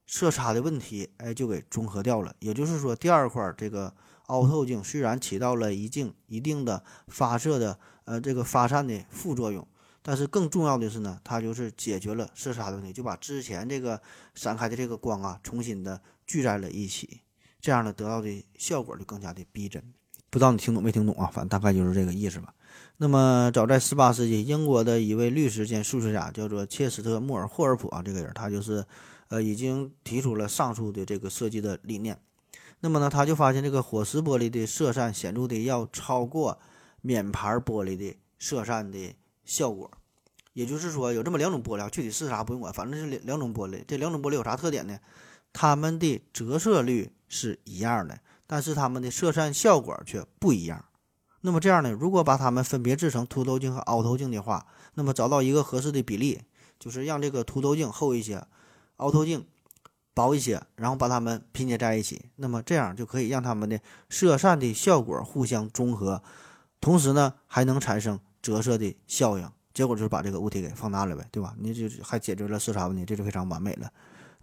[0.05, 2.35] 色差的问题哎就给综合掉了。
[2.39, 3.93] 也就是说，第二块这个
[4.27, 9.67] 凹透镜虽然起到了一定一定的发射的呃这个发散的副作用。
[10.07, 13.99] 但是更重要的是呢，它就是解决了色差的问题，就把之前这个
[14.35, 17.21] 散开的这个光啊，重新的聚在了一起，
[17.59, 19.81] 这样呢得到的效果就更加的逼真。
[20.29, 21.25] 不知道你听懂没听懂啊？
[21.33, 22.53] 反正大概就是这个意思吧。
[22.97, 28.85] 那么早在十八世纪，英国的一位律师兼数学家叫做切斯特·莫尔霍尔普啊，这个人他就是
[29.35, 32.17] 呃已经提出了上述的这个设计的理念。
[32.79, 36.57] 那么呢，他就发现这个火石玻璃的色散显著的要超过
[37.01, 39.15] 免盘玻璃的色散的。
[39.47, 39.91] 效果，
[40.53, 43.83] 也就是说有这么两种玻璃，具体是啥不用管，反正是两两种玻璃。
[43.87, 44.97] 这两种玻璃有啥特点呢？
[45.53, 50.83] 它们的折射率是一样的，但是它们的色散效果却不一样。
[51.41, 51.91] 那么这样呢？
[51.91, 56.41] 如果把它们分别制成凸透镜和凹透镜的话，那么找到一个合适的比例，
[56.79, 58.43] 就是让这个凸透镜厚一些，
[58.97, 59.45] 凹透镜
[60.13, 63.79] 薄一些，然后把它们拼接在一起，那么这样就可以让它们的
[64.09, 66.21] 色散的效果互相中和，
[66.79, 68.19] 同时呢还能产生。
[68.45, 71.55] 折射的效应，结果就是把这个物体给放大了呗，对吧？
[71.57, 73.91] 你就还解决了色差问题，这就非常完美了。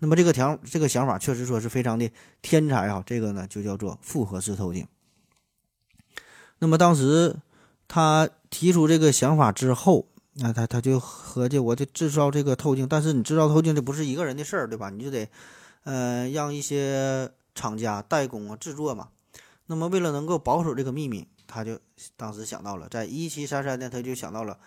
[0.01, 2.11] 那么这个条这个想法确实说是非常的
[2.41, 4.85] 天才啊，这个呢就叫做复合式透镜。
[6.59, 7.37] 那么当时
[7.87, 14.91] 他提出这个想法之后，那他他就合计，我就制造这个透镜，但是你制造透镜这不是一个人的事儿，对吧？
[14.91, 15.29] 你就得
[15.85, 19.09] 呃让一些厂家代工啊制作嘛。
[19.67, 21.29] 那么为了能够保守这个秘密。
[21.55, 21.79] 他就
[22.17, 24.59] 当时想到了，在一七三三年，他就想到了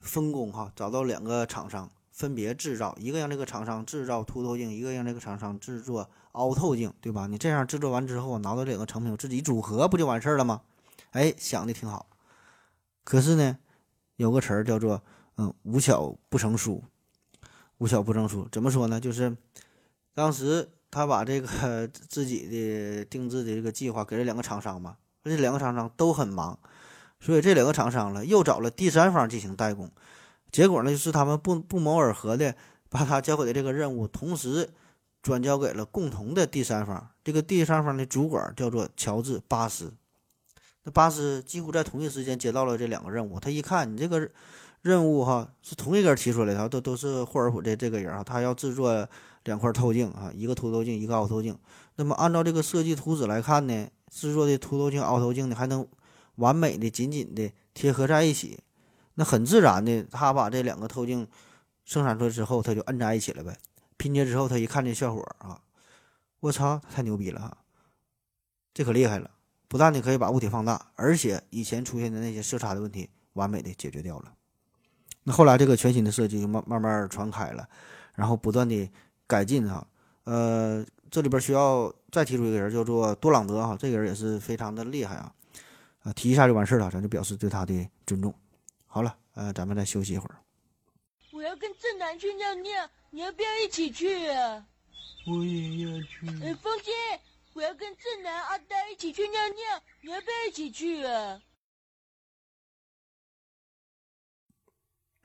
[0.00, 7.28] 分工哈，找到两个厂商分别制造，一个让这个厂商制造凸透镜，一个让这个厂商制作凹透镜，对吧？
[7.28, 10.62] 你这样制作完之后，拿到两个成品，自己组合不就完事儿了吗？
[11.12, 12.06] 哎，想的挺好。
[13.04, 13.58] 可是呢，
[14.16, 15.02] 有个词儿叫做
[15.36, 16.82] “嗯，无巧不成书”。
[17.78, 19.00] 无巧不成书怎么说呢？
[19.00, 19.36] 就是
[20.14, 24.96] 当时他把这个 自己的定制的这个计划给了两个厂商嘛。
[25.24, 26.58] 这两个厂商都很忙，
[27.18, 29.90] 所以这两个厂商了又找了第三方进行代工，
[30.52, 32.54] 结果呢就是他们不不谋而合的
[32.90, 34.68] 把他交给的这个任务同时
[35.22, 37.08] 转交给了共同的第三方。
[37.24, 39.94] 这个第三方的主管叫做乔治巴斯。
[40.84, 44.30] 那巴斯几乎在同一时间接到了这两个任务，他一看你这个
[44.82, 49.08] 任务哈是同一个人提出来的，都都是霍尔普的这个人啊，他要制作
[49.44, 51.58] 两块透镜啊，一个凸透镜，一个凹透镜。
[51.96, 53.88] 那么按照这个设计图纸来看呢？
[54.10, 55.84] 制作的凸透镜、凹透镜呢，还能
[56.36, 58.60] 完美的、紧紧的贴合在一起，
[59.14, 61.26] 那很自然的，他把这两个透镜
[61.84, 63.56] 生产出来之后，他就摁在一起了呗。
[63.96, 65.60] 拼接之后，他一看这效果啊，
[66.40, 67.56] 我操，太牛逼了哈！
[68.72, 69.30] 这可厉害了，
[69.74, 74.32] 不但你可以把物体放大，而且以前出现的那些色差的问题完美的解决掉了。
[75.24, 77.68] 那后来这个全新的设计就慢慢慢传开了，
[78.14, 78.88] 然后不断的
[79.26, 79.84] 改进哈，
[80.22, 80.86] 呃。
[81.10, 85.32] 这里边需要再提出一个人，叫做多朗德哈，这个人也是非常的厉害啊，
[86.02, 88.32] 啊，提一下就完事儿了，咱就表示对他的尊重。
[88.86, 90.36] 好了，呃，咱们再休息一会儿。
[91.32, 92.70] 我要跟正南去尿尿，
[93.10, 94.64] 你要不要一起去啊？
[95.26, 96.28] 我也要去。
[96.44, 96.92] 哎，风姐，
[97.54, 101.40] 我要跟正南、阿呆一起去尿尿，你要不要一起去啊？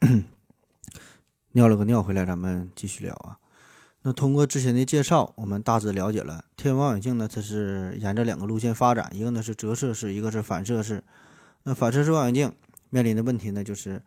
[1.54, 3.39] 尿了个尿回来，咱们继续聊啊。
[4.04, 11.04] 那通过之前的介绍，我们大致了解了天文望远镜呢，它是沿着两个路线发展，一个呢是折射式，一个是反射式。
[11.63, 12.56] 那反射式望远镜
[12.92, 14.04] 面临的问题呢，就是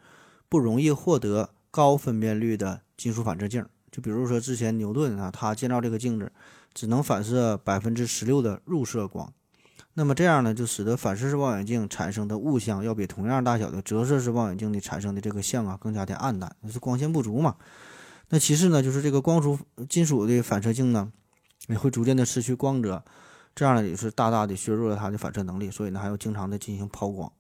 [0.49, 3.69] 不容易获得高分辨率的金属反射镜。
[3.91, 6.33] 就比如说之前牛顿啊，他建造这个镜子
[6.75, 9.33] 只能反射百分之十六的入射光，
[9.95, 17.57] 那么这样呢，就使得反射式望远镜产生的物象要比同样大小的折射式望远镜的产生的这个像啊更加的暗淡，那是光线不足嘛。
[18.31, 19.59] 那其次呢，就是这个光束
[19.89, 21.13] 金属的反射镜呢，
[21.69, 23.05] 也会逐渐的失去光泽，
[23.55, 27.31] 这样呢也是大大的削弱了它的反射能力，所以呢还要经常的进行抛光。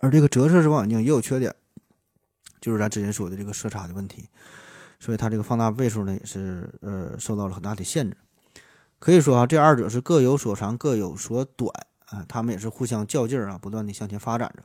[0.00, 1.54] 而这个折射式望远镜也有缺点，
[2.62, 4.30] 就是咱之前说的这个色差的问题。
[5.02, 8.16] 所以它这个放大倍数呢也是呃受到了很大的限制。
[9.00, 11.68] 可以说啊，这二者是各有所长，各有所短
[12.06, 14.62] 啊，他们也是互相较劲儿啊，不断的向前发展着。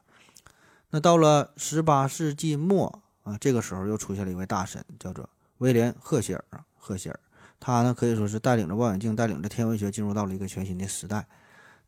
[0.92, 5.28] 那到了十八世纪末啊，这个时候又出现了一位大神，叫做
[5.58, 7.20] 威廉·赫歇尔啊，赫歇尔，
[7.60, 11.26] 他呢可以说是带领着望远镜，带领着天文学进入到了一个全新的时代。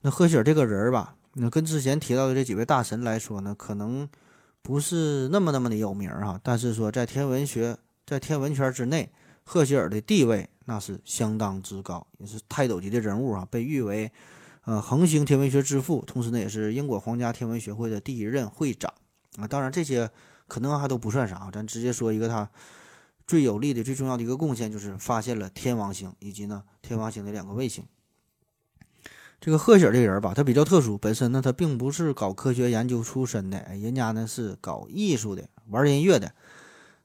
[0.01, 4.09] 那赫歇尔这个人儿吧，那跟之前提到的这几位大神来说呢，可能
[4.63, 7.77] 不是那么那么的有名儿哈，但是说在天文学
[8.09, 9.11] 在天文圈之内，
[9.43, 14.11] 赫歇尔的地位那是相当之高，也是泰斗级的人物啊，被誉为。
[14.63, 18.91] 呃，恒星天文学之父，同时呢，也是英国皇家天文学会的第一任会长
[19.37, 19.47] 啊。
[19.47, 20.09] 当然，这些
[20.47, 22.49] 可能还都不算啥，咱直接说一个他
[23.27, 27.85] 最有力的、最重要的一个贡献，就是发现了天王星以及呢天王星的两个卫星。
[29.39, 36.33] 这个赫歇尔这个人吧，他比较特殊，本身呢他并不是搞科学研究出身的，人家呢是搞艺术的，玩音乐的。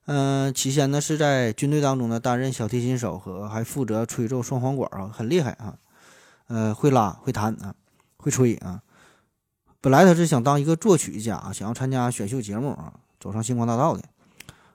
[0.06, 5.76] 嗯，起先呢是在军队当中呢担任小提琴手和还负责吹奏双簧管啊，很厉害啊。
[6.48, 7.74] 呃，会拉会弹啊，
[8.18, 8.82] 会吹啊。
[9.80, 14.02] 本来他是想当一个作曲家，想要参加选秀节目啊，走上星光大道的。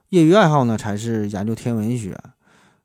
[0.08, 2.18] 业余爱好呢，才是研究天文学。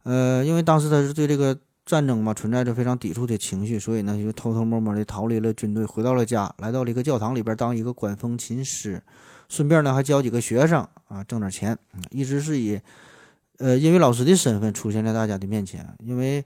[0.04, 9.02] 呃，因为当时他是对这个战争嘛，存在着非常抵触的情绪，所以呢，就偷偷摸摸的逃离了军队，回到了家，来到了一个教堂里边当一个管风琴师，
[9.50, 11.78] 顺便呢还教几个学生啊，挣点钱。
[12.12, 12.82] 一直是以
[13.58, 16.44] 呃音乐老师的身份出现在大家的面前，因为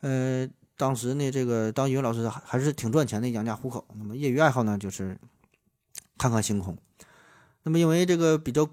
[0.00, 0.48] 呃。
[0.78, 3.82] 当时呢，这个当语文老师还还是挺赚钱的，养家糊口。
[3.96, 5.16] 那么业余爱好呢，就是
[6.18, 6.76] 看看星空。
[7.62, 8.68] 那么因为这个比较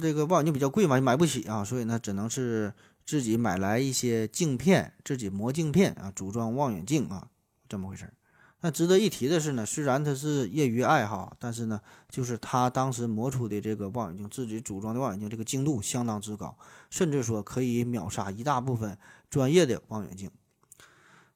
[0.00, 2.72] 这个望远镜比较贵嘛，买不起啊，所以呢，只能是
[3.04, 7.26] 自己买来一些镜片，自己磨镜片啊，组装望远镜啊，
[7.68, 8.12] 这么回事儿。
[8.60, 16.58] 那值得一提的是呢，虽然他是业余爱好，但是呢，就是他当时磨出的这个望远镜，自己组装的望远镜，这个精度相当之高，
[16.90, 18.98] 甚至说可以秒杀一大部分
[19.30, 20.28] 专业的望远镜。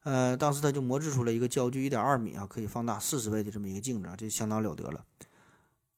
[0.03, 5.05] 呃，当时他就磨制出了一个焦距一点二米啊，可以放大四十倍的这么一个镜子啊，这相当了得了。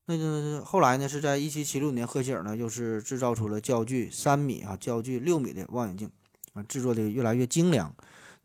[0.05, 6.11] 那就后来呢，是在一七七六年，赫歇尔呢又是制造出了焦距三米啊、焦距六米的望远镜
[6.53, 7.97] 啊，制作的越来越精良。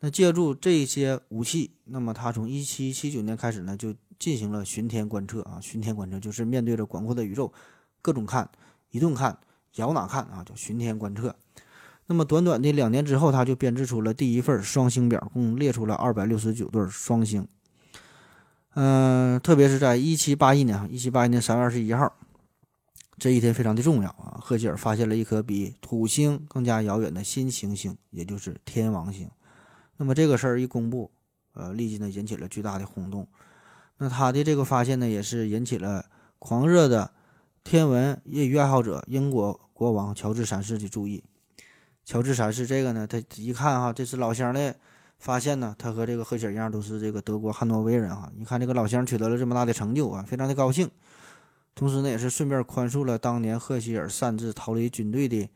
[0.02, 5.60] 那借助这些武器，那么他从一七七九年开始呢，就进行了巡天观测啊。
[5.62, 7.52] 巡天观测就是面对着广阔的宇宙，
[8.02, 8.50] 各种看，
[8.91, 9.38] 一顿看，
[9.76, 11.36] 摇哪看啊，叫巡天观测。
[12.08, 17.47] 那么短短的两年之后，他就编制出了第一份双星表，共列出了二百六十九对双星。
[18.76, 22.12] 嗯，特别是在一七八一年，一七八一年三月二十一号
[23.18, 24.39] 这一天非常的重要啊！
[24.41, 29.30] 赫歇尔发现了一颗比土星更加遥远的新行星，也就是天王星。
[30.00, 31.12] 那么这个事儿一公布，
[31.54, 33.28] 呃，立即呢引起了巨大的轰动。
[33.97, 36.06] 那他的这个发现呢，也是引起了
[36.39, 37.12] 狂热的
[37.66, 41.22] 天文业余爱好者英国国王乔治三世的注意。
[42.06, 44.74] 乔治三世这个呢，他一看哈，这是老乡的
[45.18, 48.32] 发现呢，他和这个赫歇尔一样，都是这个德国汉诺威人哈。
[48.38, 50.89] 一看这个老乡取得了这么大的成就啊，非常的高兴。
[51.76, 55.50] 同时呢，也是顺便宽恕了当年赫歇尔擅自逃离军队的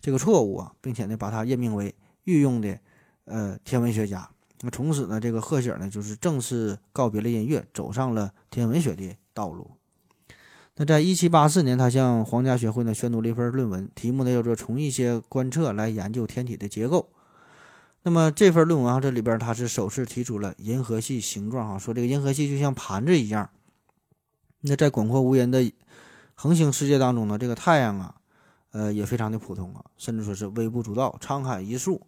[0.00, 2.76] 这个错误啊，并且呢，把他任命为御用的
[3.24, 4.28] 呃天文学家。
[4.60, 9.70] 那么从此呢，这个赫歇呢，就是正式告别了音乐，走上了天文学的道路。
[10.76, 17.10] 那在一七八四年，他向皇家学会呢宣读了一份论文，题目呢叫做“从一些观测来研究天体的结构”。
[18.02, 23.50] 那么这份论文啊，这里边他是首次提出了银河系形状哈，说这个银河系就像盘子一样。
[24.62, 25.72] 那在广阔无垠的
[26.34, 28.14] 恒星世界当中呢，这个太阳啊，
[28.72, 32.00] 呃也非常的普通啊，甚至说是微不足道、沧海一粟。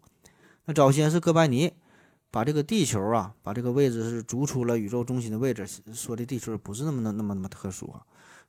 [0.67, 1.73] 那早先是哥白尼
[2.31, 8.03] 把这个地球啊，把这个位置是逐出了宇宙中心的位置，说的地球不是那么的那么那么特殊啊。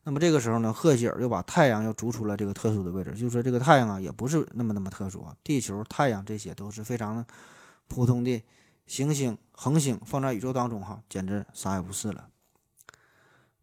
[0.03, 7.25] 那么这个时候呢，赫歇尔又把太阳又逐出了这个特殊的位置，就是说这个太阳啊，也不是那么那么特殊啊，地球、太阳这些都是非常
[7.87, 8.41] 普通的
[8.85, 12.29] 行星、恒星，放在宇宙当中哈，简直啥也不是了。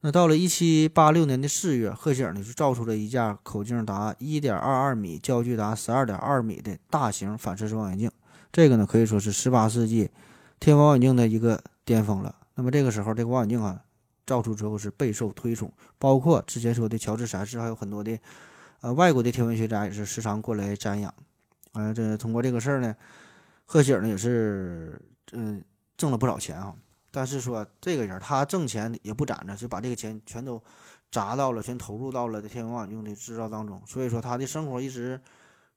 [0.01, 8.11] 那到了一七八六年的四月，赫歇尔呢就造出了一架口径达一点二二米、焦距达十二点二米的大型反射式望远镜，
[8.55, 10.11] 这个呢可以说是十八世纪
[10.61, 12.35] 天文望远镜的一个巅峰了。
[12.55, 13.83] 那么这个时候，这个望远镜啊。
[14.27, 18.19] 造出之后是备受推崇，包括之前说的乔治三世，还有很多的
[18.81, 21.13] 呃外国的天文学家也是时常过来瞻仰。
[21.73, 22.97] 啊，这通过这个事儿呢，
[23.67, 24.99] 赫歇尔呢也是
[25.33, 25.63] 嗯
[25.99, 26.75] 挣了不少钱啊。
[27.11, 30.63] 但是说这个人他挣钱也不攒着，就把这个钱全都
[31.11, 33.83] 砸到了，全投入到了天文望远镜的制造当中。
[33.85, 35.21] 所以说他的生活一直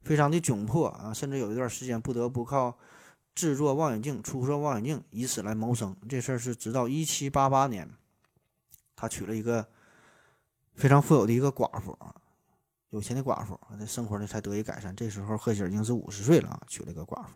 [0.03, 2.77] 非常的窘迫啊，甚至有一段时间不得不靠
[3.35, 5.95] 制作望远镜、出售望远镜以此来谋生。
[6.07, 7.89] 这事儿是直到一七八八年。
[8.95, 9.67] 他娶了一个
[10.73, 12.15] 非常富有的一个寡妇啊，
[12.89, 14.95] 有钱的寡妇，这生活呢才得以改善。
[14.95, 17.29] 这时候赫歇尔已经是五十岁了啊，娶了一个寡妇。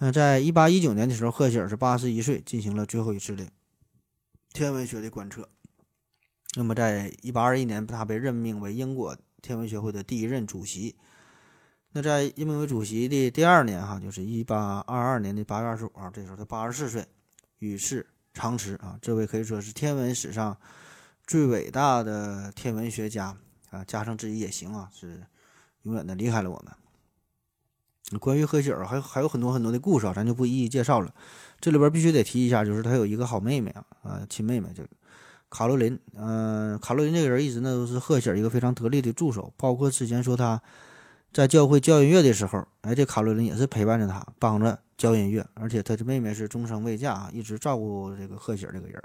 [0.00, 3.46] 嗯，在一八一九年的时候，赫歇尔是八十一岁，进行了最后一次的
[4.52, 5.48] 天文学的观测。
[6.56, 10.96] 那么，在一八二一年，他被任命为英国天文学会的第一任主席。
[11.96, 17.06] 那在任命为主席的第二年，哈，就是一八二二年的八月二十五号，这时候他八十四岁，
[17.60, 18.98] 与世长辞啊。
[19.00, 20.58] 这位可以说是天文史上
[21.24, 23.36] 最伟大的天文学家
[23.70, 25.22] 啊，加上自己也行啊，是
[25.82, 28.18] 永远的离开了我们。
[28.18, 31.14] 关于赫歇尔，还还有很多很多的故事啊，咱就不一一介绍了。
[31.60, 34.88] 这里边必须得提一下，就是他有一个好妹妹啊，啊，亲妹妹，这个
[35.48, 35.96] 卡罗琳。
[36.16, 40.60] 嗯，卡罗琳这个人一直呢都是赫歇尔一个非常得力的助手，包括之前说他。
[41.34, 49.02] 在教会教音乐的时候，哎，这卡罗琳也是陪伴着他，帮着教音乐，而且他的妹妹是终生未嫁啊，一直照顾这个赫歇尔这个人。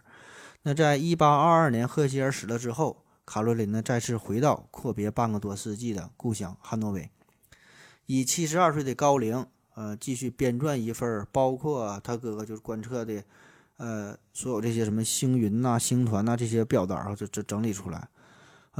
[0.61, 7.09] 那在一八二二年赫歇尔死了之后，卡罗琳呢再次回到阔别半个多世纪的故乡汉诺威，
[8.05, 13.23] 以七十二岁的高龄，呃，继续编撰一份包括他哥哥就是观测的，
[13.77, 18.07] 呃，所有这些什么星云呐、星团呐这些表单啊，就整整理出来。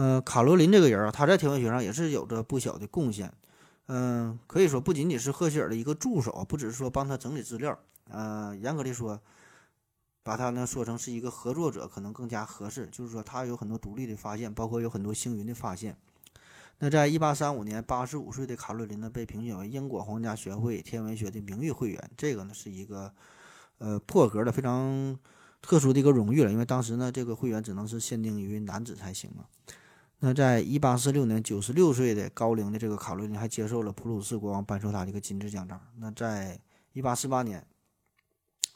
[0.02, 3.30] 嗯，卡罗琳这个人啊，他在天文学上也是有着不小的贡献。
[3.88, 7.78] 嗯，可以说不仅仅是赫歇尔的一个助手，不只是说帮他整理资料。
[8.10, 9.20] 呃，严格的说，
[10.24, 12.88] 把他呢说成是一个合作者，可能更加合适。
[12.90, 15.98] 就是说，他有很多独立的发现，包括有很多星云的发现。
[16.78, 22.10] 那在一八三五年，八十五岁的卡罗琳呢，被评选为英国皇家学会天文学的名誉会员。
[22.16, 23.12] 这个呢，是一个
[23.80, 25.20] 呃破格的、非常
[25.62, 29.44] 特殊的一个荣誉了，因为当时呢，这个会员只能是限定于男子才行嘛。
[30.22, 35.80] 那在一八四六年，九十六岁的高龄的这个卡罗琳还接受了普鲁士国王颁授他的一个金质奖章。
[35.98, 36.60] 那在
[36.92, 37.66] 一八四八年，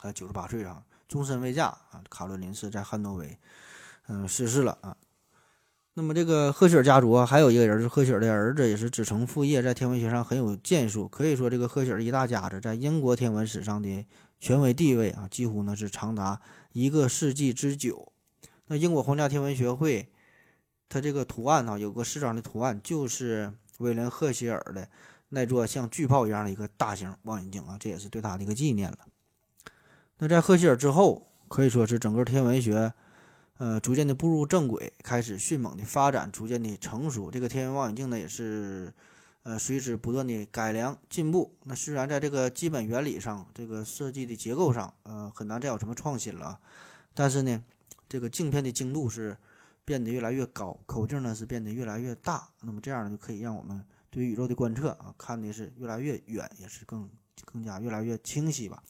[0.00, 3.38] 呃，九十八岁啊，终身未嫁啊，卡罗琳是在汉诺威，
[4.08, 4.96] 嗯，逝世了啊。
[5.92, 11.06] 那么这个赫歇尔家族啊，还有一个人是赫歇尔的儿子，也是子承父业，在天文学上很有建树。
[11.06, 14.06] 可以说，这个赫歇尔一大家子在英国天文史上的
[14.40, 16.40] 权威地位啊，几乎呢是长达
[16.72, 18.10] 一个世纪之久。
[18.68, 20.08] 那英国皇家天文学会。
[20.88, 24.88] 它这个图案呢，有个四张的图案，就是威廉·赫歇尔的
[25.30, 28.98] 那座像巨炮一样的一个大型望远镜啊，这也是对他的一个纪念了。
[30.18, 32.92] 那在赫歇尔之后，可以说是整个天文学，
[33.58, 37.28] 呃，逐渐的步入正轨，开始迅猛的发展，逐渐的成熟。
[37.28, 38.92] 这个天文望远镜呢，也是，
[39.42, 41.56] 呃，随之不断的改良进步。
[41.64, 46.60] 那虽然在这个基本原理上，这个设计的结构上，呃，很难再有什么创新了，
[47.14, 47.64] 但是呢，
[48.08, 49.36] 这个镜片的精度是。
[49.84, 57.10] 变得越来越高，口径呢是变得越来越大，那么这样呢就可以让我们对宇宙的观测啊看的是越来越远，也是更
[57.44, 58.82] 更加越来越清晰吧。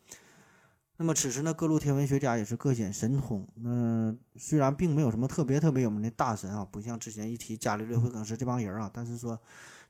[0.96, 3.44] 那么此时呢，各路天文学家也是各显神通。
[3.56, 9.36] 那虽然并没有什么特别特别有名的大神啊，不像之前一提伽利略、惠更斯这帮人啊，但是说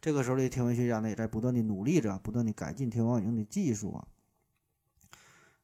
[0.00, 4.06] 这个时候的天文学家呢也在不断的努力着，不断的改进天文望远镜的技术啊。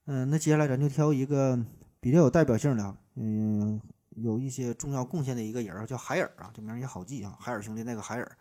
[0.04, 1.58] 嗯，那接下来咱就挑一个
[2.00, 3.80] 比较有代表性的，嗯。
[4.22, 8.36] 有一些重要贡献的一个人儿叫海尔啊，这名也好记啊，海尔兄弟那个海尔。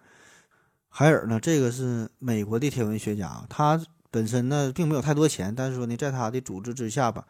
[0.90, 7.26] 海尔呢，这个是美国的天文学家，他本身呢并没有太多钱，但是说呢，在他的组织之下吧，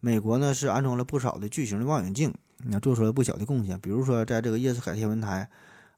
[0.00, 2.34] 美国呢是安装了不少的巨型的望远镜，
[2.64, 3.78] 那做出了不小的贡献。
[3.80, 5.48] 比如说，在这个叶斯凯天文台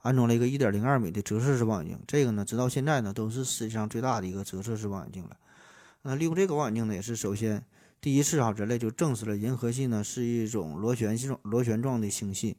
[0.03, 5.37] 安装了一个一点零二米的折射式望远镜，这个呢，直到现在呢都是世界上最大的一个折射式望远镜了。
[6.03, 7.65] 那利用这个望远镜呢，也是首先。
[8.01, 12.57] 第一次啊，人类就证实了银河系呢是一种螺旋状螺旋状的星系。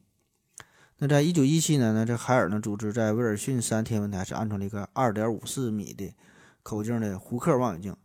[0.98, 6.14] 那在一九一七年呢，这海尔呢组织在威尔逊山天文台是安装了一个二点五四米的
[6.62, 7.96] 口径的胡克望远镜。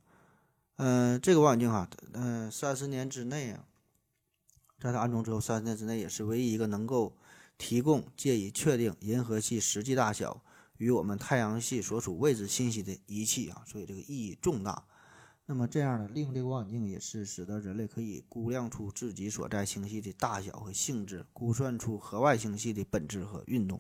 [0.77, 3.65] 嗯，这个望远镜哈，嗯，三十年之内啊，
[4.79, 7.17] 在它安装之后三十年之内，也是唯一一个能够
[7.59, 10.41] 提供借以确定银河系实际大小
[10.77, 14.85] 与我们太阳系所处位置信息的仪器啊，所以这个意义重大。
[15.47, 23.79] 那么这样呢，利用这个望远镜也是使得人类可以估量出自己所在星系的大小和性质，估算出河外星系的本质和运动。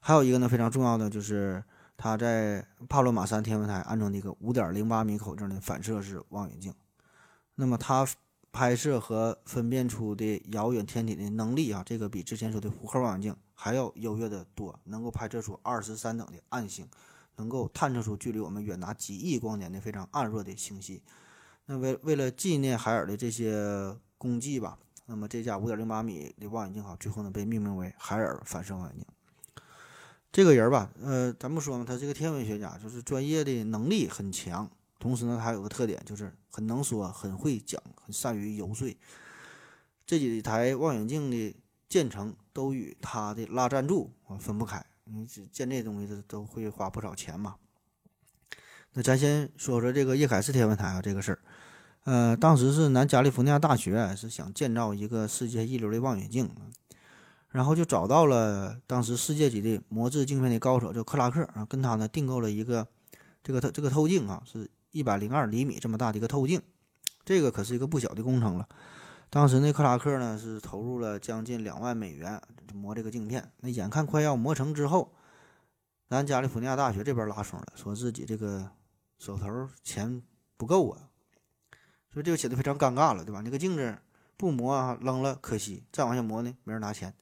[0.00, 1.62] 还有一个呢，非常重要的就是
[1.98, 6.72] 他在帕洛马山天文台安装的一个五点零八米口径的反射式望远镜。
[7.56, 8.08] 那么它
[8.50, 16.88] 拍摄和分辨出的遥远天体的能力啊，这个比之前说的胡克望远镜还要优越的多，能够拍摄出二十三等的暗星。
[17.38, 21.02] 能够探测出距离我们远达几亿光年的非常暗弱的星系。
[21.66, 29.06] 那为为了纪念海尔的这些功绩吧，那么这架五点零八米的望远镜哈，最后呢被命名为海尔反射望远镜。
[30.30, 38.94] 这个人吧，呃，咱不说嘛，他是个天文学家，就是专业的能力很强，同时呢，他有个特点，就是很能说，很会讲，很善于游说。
[40.06, 41.54] 这几台望远镜的
[41.88, 44.84] 建成都与他的拉赞助啊分不开。
[45.12, 47.56] 你这建这东西都都会花不少钱嘛。
[48.92, 51.38] 那咱先说说这个叶凯士天文台啊这个事儿，
[52.04, 56.50] 呃，当时是南加利福尼亚大学是想建造一个世界一流的望远镜，
[57.50, 62.86] 然后就找到了当时世界级的磨制镜片的高手，叫克拉克啊，跟他呢订购了一个
[63.42, 66.60] 这个透这个透镜啊，是一百零二厘米这么大的一个透镜，
[67.24, 68.68] 这个可是一个不小的工程了。
[69.30, 72.40] 当时那克拉克呢是投入了将近两万美元
[72.72, 75.12] 磨这个镜片，那眼看快要磨成之后，
[76.08, 78.70] 咱加利福尼亚大学这边拉风了，说自己这个
[79.18, 80.22] 手头钱
[80.56, 81.10] 不够啊，
[82.12, 83.42] 所以这个显得非常尴尬了，对吧？
[83.44, 83.98] 那个镜子
[84.36, 87.12] 不磨啊，扔了可惜，再往下磨呢没人拿钱。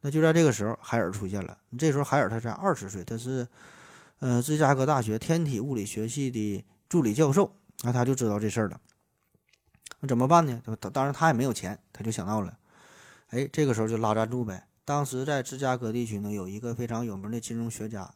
[0.00, 1.58] 那就在这个时候，海尔出现了。
[1.78, 3.46] 这时候海尔他才二十岁，他是
[4.20, 8.80] 呃芝加哥大学天体物理学系的助理教授，那他就知道这事儿了。
[10.04, 10.60] 那怎么办呢？
[10.92, 12.58] 当然他也没有钱，他就想到了，
[13.30, 14.68] 哎，这个时候就拉赞助呗。
[14.84, 18.14] 当时在芝加哥地区呢，有一个非常有名的金融学家，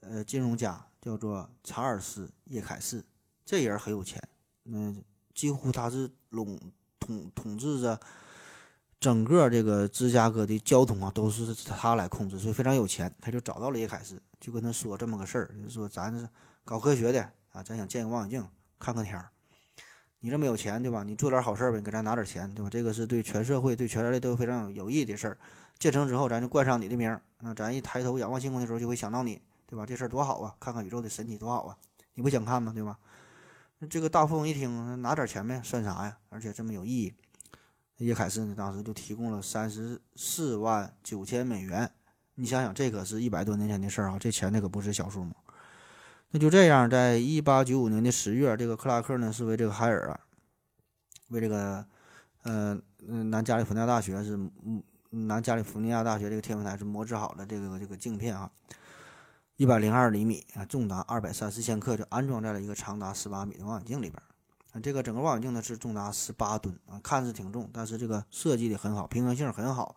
[0.00, 3.04] 呃，金融家叫做查尔斯·叶凯士，
[3.44, 4.18] 这人很有钱，
[4.64, 5.04] 嗯，
[5.34, 6.58] 几乎他是垄
[6.98, 8.00] 统统治着
[8.98, 13.14] 整个这个芝加哥的交通啊，都是他来控制，所以非常有钱。
[13.20, 16.26] 他就找到了叶凯士，就跟他说这么个事儿，就是说咱是
[16.64, 17.20] 搞科学的
[17.52, 18.48] 啊，咱想建个望远镜
[18.78, 19.28] 看看天儿。
[20.20, 21.04] 你这么有钱，对吧？
[21.04, 22.68] 你做点好事儿呗，你给咱拿点钱，对吧？
[22.68, 25.38] 这个是对全社会、对全人类都非常有益的事儿。
[25.78, 29.86] 建成之后，咱就冠上你的名儿，那咱一抬头仰望星空的时候，就会想到你，对吧？
[29.86, 30.54] 这事儿多好啊！
[30.58, 31.76] 看看宇宙的神奇多好啊！
[32.14, 32.72] 你不想看吗？
[32.74, 32.98] 对吧？
[33.88, 36.18] 这个大富翁一听，拿点钱呗，算啥呀？
[36.30, 37.14] 而且这么有意义。
[37.98, 41.88] 叶凯士呢，当时就提供了三十四万九千美元。
[42.34, 45.32] 你想想，这可是一百多年前的事儿啊，这钱那可不是小数目。
[46.30, 50.20] 那就这样，在一八九五年的十月，这个克拉克呢是为这个海尔啊，
[51.28, 51.86] 为这个，
[52.42, 58.50] 呃，南加利福尼亚大学是，嗯，南加利福尼亚大学这个天文台是磨制好了这个这个镜片啊，
[59.56, 64.22] 一百零二厘米啊，重达二百三十千克，就安装在了一个长达十八米的望远镜里边。
[64.72, 69.96] 啊，这个整个望远镜呢是重达十八吨啊，看似挺重，但是这个设计的很好，平衡性很好，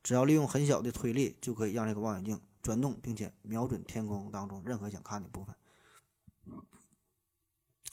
[0.00, 5.52] 只要利用很小的推力就可以让这个望远镜转动，并且瞄准天空当中任何想看的部分。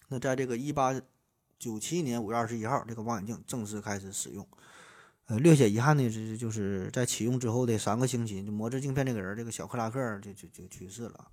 [0.09, 0.93] 那在这个一八
[1.57, 4.45] 九七年五月二十一号，这个望远镜正式开始使用。
[5.27, 11.27] 呃，略显遗憾的是，就是在启用之后的三个星期，就磨制镜片这个人，这个小克拉克就就就去世了。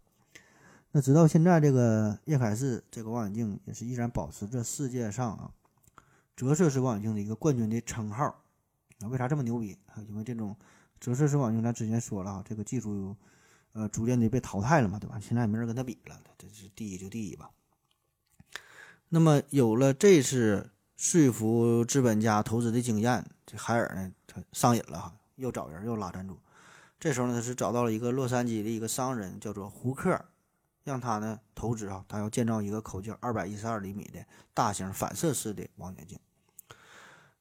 [0.93, 5.51] 那直到现在，这个叶凯士这个望远镜也是依然保持着世界上啊
[6.37, 8.43] 折射式望远镜的一个冠军的称号。
[8.99, 9.77] 那为啥这么牛逼？
[10.09, 10.55] 因为这种
[11.01, 13.17] 折射式望远镜，咱之前说了啊，这个技术
[13.73, 15.19] 呃逐渐的被淘汰了嘛，对吧？
[15.19, 17.51] 现在也没人跟他比了，这是第一就第一吧。
[19.09, 26.37] 那么有了这次说服资本家投资的经验，这海尔呢，他上瘾了哈，又找人又拉赞助。
[26.99, 30.21] 这时候呢，他是找到了一个洛杉矶的一个商人，叫做胡克，
[30.83, 36.19] 让他呢投资啊，他要建造一个口径二百一十二厘米的大型反射式的望远镜。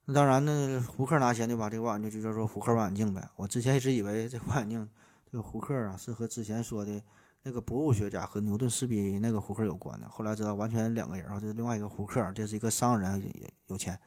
[0.06, 3.28] 那当然呢，胡克拿钱就把这个望远镜就叫做胡克望远镜呗。
[3.38, 4.88] 我之前一直以为这望远镜，
[5.32, 7.02] 这个胡克啊，是和之前说的。
[7.48, 14.00] 那个博物学家和牛顿斯比那个胡克有关的，后来知道完全两个人啊，这是另外一个胡克，这是一个商人，也有钱。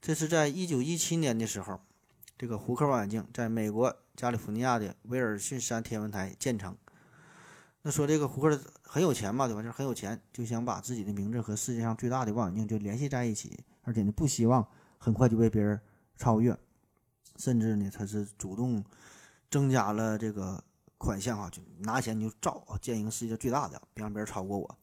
[0.00, 1.80] 这是在一九一七年的时候，
[2.36, 6.76] 这个胡克望远镜在美国加利福尼亚的威尔逊山天文台建成。
[7.82, 9.62] 那说这个胡克很有钱嘛，对吧？
[9.62, 14.66] 就是很有钱，就想把自己的名字和世界上最大的望远镜就联系在一起，而且呢不希望
[14.98, 15.80] 很快就被别人
[16.16, 16.58] 超越，
[17.36, 18.84] 甚至呢他是主动
[19.48, 20.64] 增加了这个。
[20.98, 24.78] 款项啊，就拿钱你就造啊，建一个世界最大的，别让别人超过我。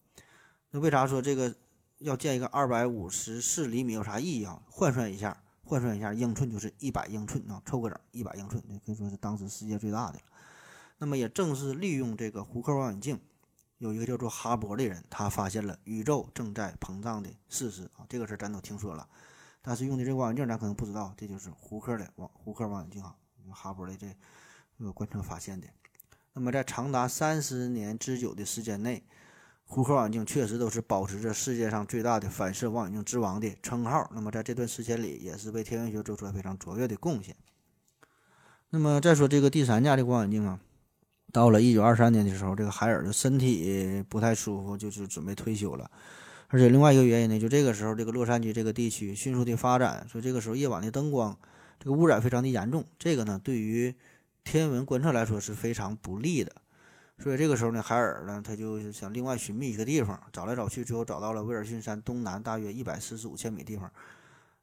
[0.72, 1.54] 那为啥说这个
[2.00, 4.62] 要建一个二百五十四厘米有啥意义啊？
[4.70, 10.24] 换算一下，换算一下，英寸就是一百英寸啊，凑个整，一百英寸，可以说是当时世界最大的了。
[10.98, 13.20] 那么也正是利用这个胡克望远镜，
[13.78, 19.08] 有一个叫做哈勃的人，他发现了宇宙正在膨胀的事实啊，这个事儿咱都听说了，
[19.62, 23.16] 但是用的这个望远镜咱可能不知道，这就是胡克的望胡克望远镜啊，
[23.52, 24.16] 哈勃的这
[24.84, 25.68] 个观测发现的。
[26.38, 29.02] 那么，在长达三十年之久的时间内，
[29.64, 34.12] 胡克望远镜确实都是保持着世界上最大的反射望远镜之王的称号。
[34.14, 37.34] 那么，在这段时间里，也是为天文学做出了非常卓越的贡献。
[38.70, 40.60] 那么，再说这个第三架的望远镜啊，
[41.32, 45.90] 到了一九二三年的时候，这个海尔的身体不太舒服，就是准备退休了。
[46.50, 51.38] 而且，另外一个原因呢，就这个时候，这个洛杉矶这个地区迅速的发展，所以这个时候夜晚的灯光
[51.80, 52.84] 这个污染非常的严重。
[53.00, 53.96] 这个呢，对于
[54.46, 56.52] 天文观测来说是非常不利的，
[57.18, 63.92] 所以这个时候呢，海尔呢，他就想另外寻觅一个地方，找来找去，最后找到了威尔逊山东南大约一百四十五千米地方，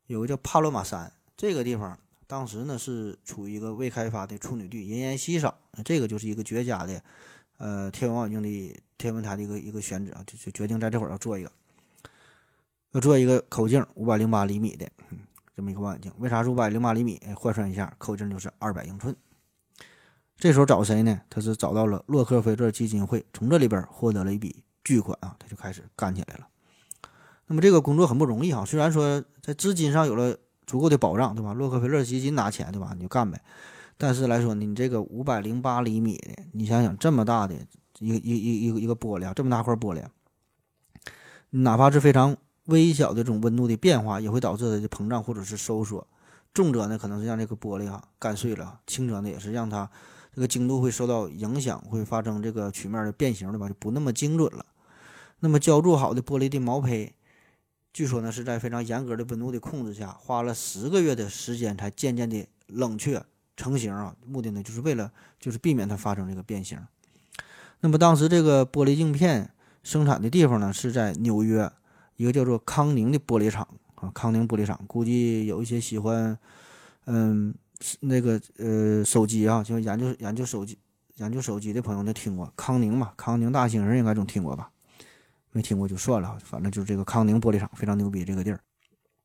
[0.07, 7.03] 有个叫帕罗马山，这个地方当时呢是处于一个未开发的处女地，人烟稀少，这个就是一个绝佳的，
[7.59, 11.51] 呃，天文望远镜的天文台的一个一个选址啊，就就决定在这会儿要做一个，
[12.93, 14.89] 要做一个口径五百零八厘米的，
[15.57, 16.13] 这么一个望远镜。
[16.19, 17.21] 为啥是五百零八厘米？
[17.37, 19.15] 换算一下，口径就是二百英寸。
[20.43, 21.21] 这时候找谁呢？
[21.31, 26.49] 他是找到了洛克菲勒基金会，从这里边获得了一笔巨款啊，他就开始干起来了。
[27.47, 30.37] 那么这个工作很不容易哈，虽然说在资金上有了
[30.67, 31.55] 足够的保障，对吧？
[31.55, 32.91] 洛克菲勒基金拿钱，对吧？
[32.97, 33.41] 你就干呗。
[33.97, 37.55] 但是来说，你这个五百零八厘米的，你想想这么大的
[38.01, 40.03] 一个一一一个一个玻璃啊，这么大块玻璃，
[41.51, 46.05] 哪怕是非常微小的这种温度的变化，也会导致它的膨胀或者是收缩。
[46.53, 49.89] 重则呢，可能是让这个玻璃啊干碎了；轻则呢，也是让它。
[50.35, 53.69] 这个精度会受到影响，会发生这个曲面的变形，对吧？
[53.69, 54.65] 就不那么精准了。
[55.41, 57.13] 那么浇铸好的玻璃的毛坯，
[57.93, 63.23] 据说呢是在非常严格的温度的控制下，花了十个月的时间才渐渐的冷却
[63.57, 64.17] 成型啊。
[64.25, 66.79] 目的呢就是为了就是避免它发生这个变形。
[67.81, 69.51] 那么当时这个玻璃镜片
[69.83, 71.71] 生产的地方呢是在纽约
[72.17, 74.81] 一个叫做康宁的玻璃厂啊，康宁玻璃厂。
[74.87, 76.39] 估计有一些喜欢，
[77.05, 77.55] 嗯。
[78.01, 80.79] 那个呃，手机啊，就研究研究手机、
[81.17, 83.13] 研究手机的朋友，都听过康宁嘛？
[83.17, 84.71] 康宁大兴人应该总听过吧？
[85.51, 88.61] 没听过就算了，反正就是这个康宁玻璃厂非常牛逼，这个地儿。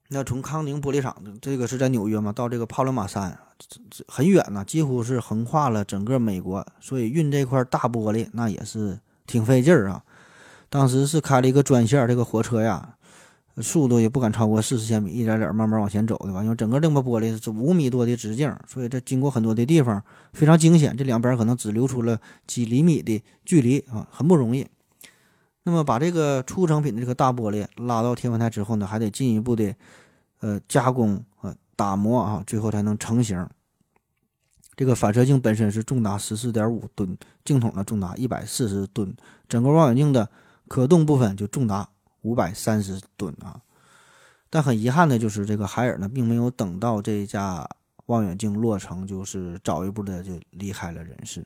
[0.09, 2.31] 那从康宁玻璃厂，这个是在纽约嘛？
[2.31, 10.03] 到这个帕罗马山，这这很远呐，几乎是横跨了整个美国，所以运这块大玻璃那也是挺费劲儿啊。
[10.69, 12.96] 当时是开了一个专线，这个火车呀。
[13.61, 16.43] 速度也不敢超过四十千米，一点点慢慢往前走的吧。
[16.43, 20.03] 因为整个这么玻璃是五米多的直径，所以这经过很多的地方
[20.33, 20.95] 非常惊险。
[20.95, 24.67] 这两边可能只留出了几厘米的距离啊，很不容易。
[25.63, 29.75] 那么把这个出成品的这个大玻璃拉到天文台之后呢，还得进一步的
[30.39, 33.47] 呃加工啊打磨啊，最后才能成型。
[34.75, 39.11] 这个反射镜本身是重达十四点五吨，镜筒呢重达一百四十吨，
[39.49, 40.29] 整个望远镜的
[40.67, 41.89] 可动部分就重达。
[42.21, 43.61] 五百三十吨啊！
[44.49, 47.69] 但很遗憾的就是，这个海尔呢，并没有等到这一架
[48.05, 51.45] 望远镜落成，就是早一步的就离开了人世。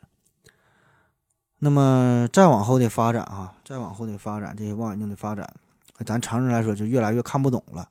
[1.60, 5.48] 那么再往后的发展啊，再往后的发展，这些望远镜的发展，
[6.06, 7.88] 咱常人来说就越来越看不懂了。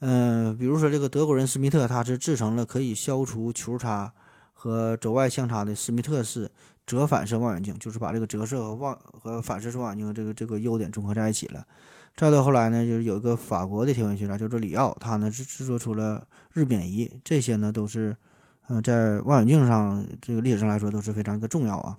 [0.00, 4.12] 嗯，比如说这个德国人施密特，他是制成了可以消除球差
[4.64, 6.50] 和轴外相差的施密特式。
[6.86, 11.66] 折反射望远镜就是把这个折射和望和反射望远镜这个这个优点综合在一起了。
[12.16, 18.16] 再到后来呢，就是有一个法国的天文学家叫做里奥，他呢制制作出了日冕仪，这些呢都是，
[18.68, 21.98] 呃，在望远镜上这个历史上来说都是非常的重要啊。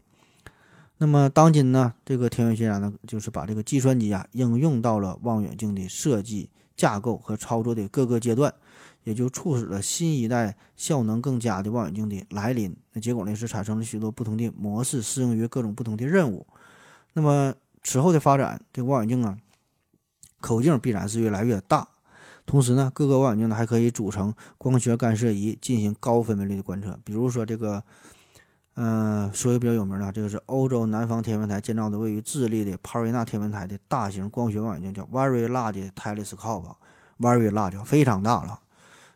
[0.99, 8.53] 那么当今呢，这个天文学家呢就是把这个计算机啊应用到了望远镜的设计、架构和操作的各个阶段。
[9.05, 12.75] 也就促使了新一代效能更佳的望远镜的来临。
[12.91, 16.45] 那结果呢是产生了许多不同的模式，适用于各种不同的任务。
[17.13, 17.53] 那么
[17.83, 19.37] 此后的发展，这个望远镜啊，
[20.41, 21.87] 口径必然是越来越大。
[22.47, 26.99] 同时呢，各个望远镜呢还可以组成光学干涉仪进行高分辨率的观测。
[27.03, 27.83] 比如说这个，
[28.73, 36.75] 嗯，说一个比较有名的，这个是欧洲南方天文台建造的位于智利的帕瑞纳天文台的大型光学望远镜，叫 Very Large Telescope。
[37.17, 38.59] Very Large 非常大了。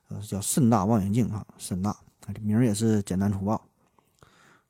[0.09, 1.95] 呃，叫甚大望远镜啊，甚大，
[2.33, 3.61] 这名儿也是简单粗暴。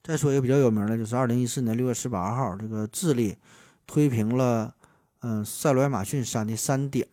[0.03, 3.37] 再说一个比较有名的，就是二零一四年六月十八号，这个智利
[3.85, 4.73] 推平了
[5.19, 7.05] 嗯塞罗亚马逊山的山顶，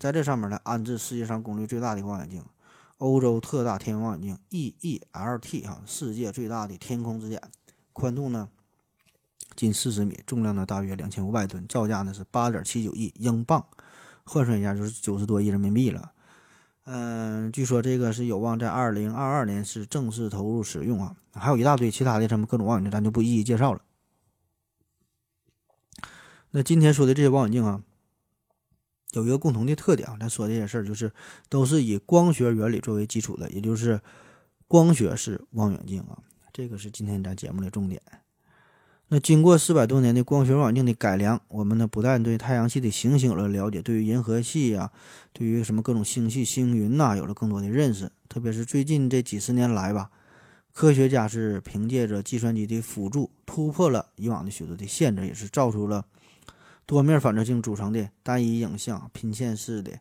[0.00, 2.44] 在这上面呢安置世界上功率最大的望远镜——
[2.98, 7.40] 欧洲特大天文望远镜 EELT 哈，世界最大的天空之眼，
[7.92, 8.48] 宽度呢
[9.54, 13.64] 近四十米，重量呢大约两千五百吨，造价呢是八点七九亿英镑，
[14.24, 16.12] 换算一下就是九十多亿人民币了。
[16.84, 23.80] 嗯，据说这个是有望在二零二二年是正式投入使用啊，还有一大堆其他的什么各种望远镜，咱就不一一介绍了。
[26.50, 27.82] 那今天说的这些望远镜啊，
[29.12, 31.10] 有一个共同的特点啊，咱说这些事儿就是
[31.48, 34.00] 都是以光学原理作为基础的，也就是
[34.68, 36.18] 光学式望远镜啊，
[36.52, 38.02] 这个是今天咱节目的重点。
[39.08, 44.90] 那经过四百多年的光学望远镜的改良，我们呢不但对太阳系的行星有了了解，对于银河系呀，
[45.32, 48.10] 对于什么各种星系、星云呐，有了更多的认识。
[48.28, 50.10] 特别是最近这几十年来吧，
[50.72, 56.04] 科学家是凭借着计算机的辅助，突破了以往的许多的限制，也是造出了
[56.86, 59.92] 多面反射镜组成的单一影像、拼线式的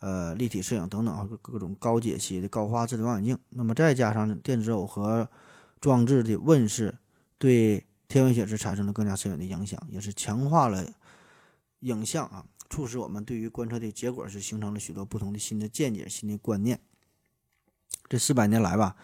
[0.00, 3.38] 呃立体摄影等等啊各各种高解析的高画质的望远镜。
[3.50, 5.28] 那么再加上电子耦合
[5.80, 6.94] 装置的问世，
[7.38, 10.84] 对天文显示产生了更加深远的影响，也是强化了
[11.80, 16.80] 影像啊，促使我们对于观测的结果是形成了许多不同的新的见解、新的观念。
[18.08, 18.96] 这四百年来吧，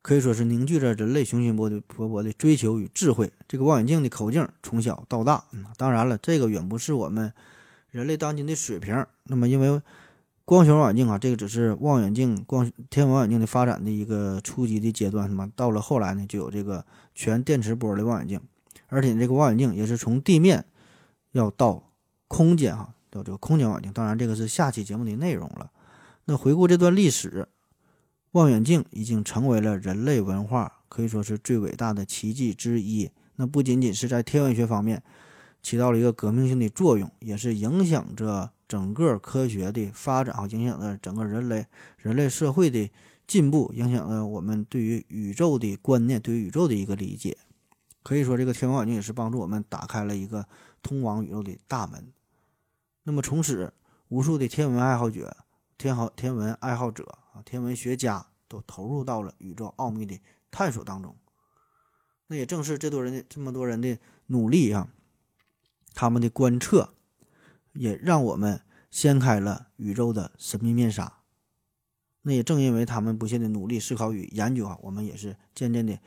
[0.00, 3.30] 可以说是凝聚着人类雄心勃勃勃的追求与智慧。
[3.46, 7.32] 这个望远镜的口径从小到大，嗯，当然了，这个远不是我们
[7.90, 9.06] 人类当今的水平。
[9.24, 9.82] 那么，因为
[10.46, 15.50] 光学望远镜啊，这个只是望远镜光天文望远镜的发展的一个初级的阶段，那么？
[15.54, 16.84] 到了后来呢，就有这个
[17.14, 18.40] 全电磁波的望远镜，
[18.88, 20.64] 而且这个望远镜也是从地面
[21.32, 21.90] 要到
[22.28, 23.92] 空间哈，到这个空间望远镜。
[23.92, 25.70] 当然，这个是下期节目的内容了。
[26.24, 27.48] 那回顾这段历史，
[28.32, 33.10] 望远镜已经成为了人类文化可以说是最伟大的奇迹之一。
[33.36, 35.02] 那不仅仅是在天文学方面
[35.62, 38.50] 起到了一个革命性的作用，也是影响着。
[38.66, 41.66] 整个科学的发展，啊，影响着整个人类
[41.98, 42.90] 人类社会的
[43.34, 47.36] 进步，影响了我们对于宇宙的观念，对于宇宙的一个理解。
[48.04, 50.46] 可以说，这个天文望远镜也是帮助我们打开了一个
[50.84, 52.12] 通往宇宙的大门。
[53.02, 53.74] 那么，从此，
[54.06, 55.36] 无数的天文爱好者、
[55.76, 60.20] 天好天文爱好者啊，天文学家都投入到了宇宙奥秘的
[60.52, 61.16] 探索当中。
[62.28, 64.86] 那也正是这多人的这么多人的努力啊，
[65.92, 66.94] 他们的观测。
[67.72, 71.23] 也让我们掀开了宇宙的神秘面纱。
[72.26, 75.98] 那也正因为他们不懈的努力思考与研究啊，我们也是渐渐的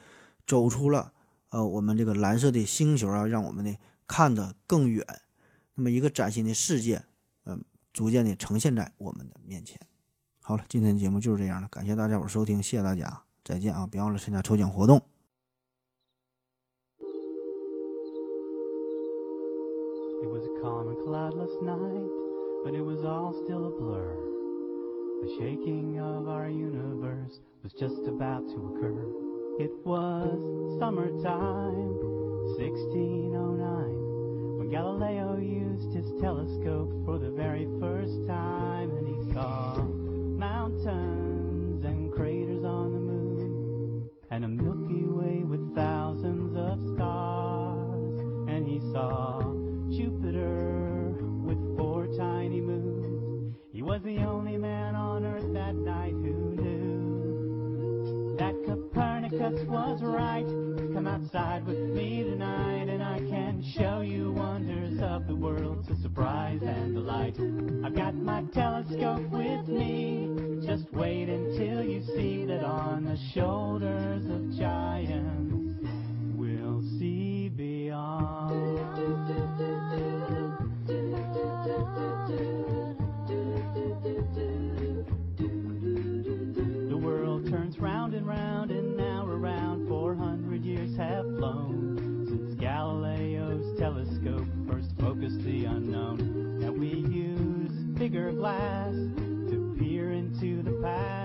[0.45, 1.13] 走出了
[1.49, 3.76] 呃我们这个蓝色的星球啊，让我们呢
[4.07, 5.05] 看得更远。
[5.76, 7.03] 那么一个崭新的世界，
[7.45, 7.63] 嗯，
[7.93, 9.80] 逐渐的呈现在我们的面前。
[10.41, 13.86] 好了，今天的节目就是这样了，感谢大家伙收听，谢谢大家，再见啊！
[13.86, 15.01] 别忘了参加抽奖活动。
[20.24, 22.09] It was a calm and cloudless night,
[22.65, 24.37] but it was all still a blur.
[25.22, 29.01] The shaking of our universe was just about to occur.
[29.59, 31.97] It was summertime,
[32.61, 39.82] 1609, when Galileo used his telescope for the very first time, and he saw
[40.38, 48.68] mountains and craters on the moon, and a Milky Way with thousands of stars, and
[48.68, 49.37] he saw
[54.08, 60.45] the only man on earth that night who knew that Copernicus was right.
[60.93, 65.95] Come outside with me tonight and I can show you wonders of the world to
[66.01, 67.38] surprise and delight.
[67.84, 70.30] I've got my telescope with me.
[70.66, 75.84] Just wait until you see that on the shoulders of giants
[76.34, 79.26] we'll see beyond.
[98.10, 98.93] Bigger glass
[99.49, 101.16] to peer into the past,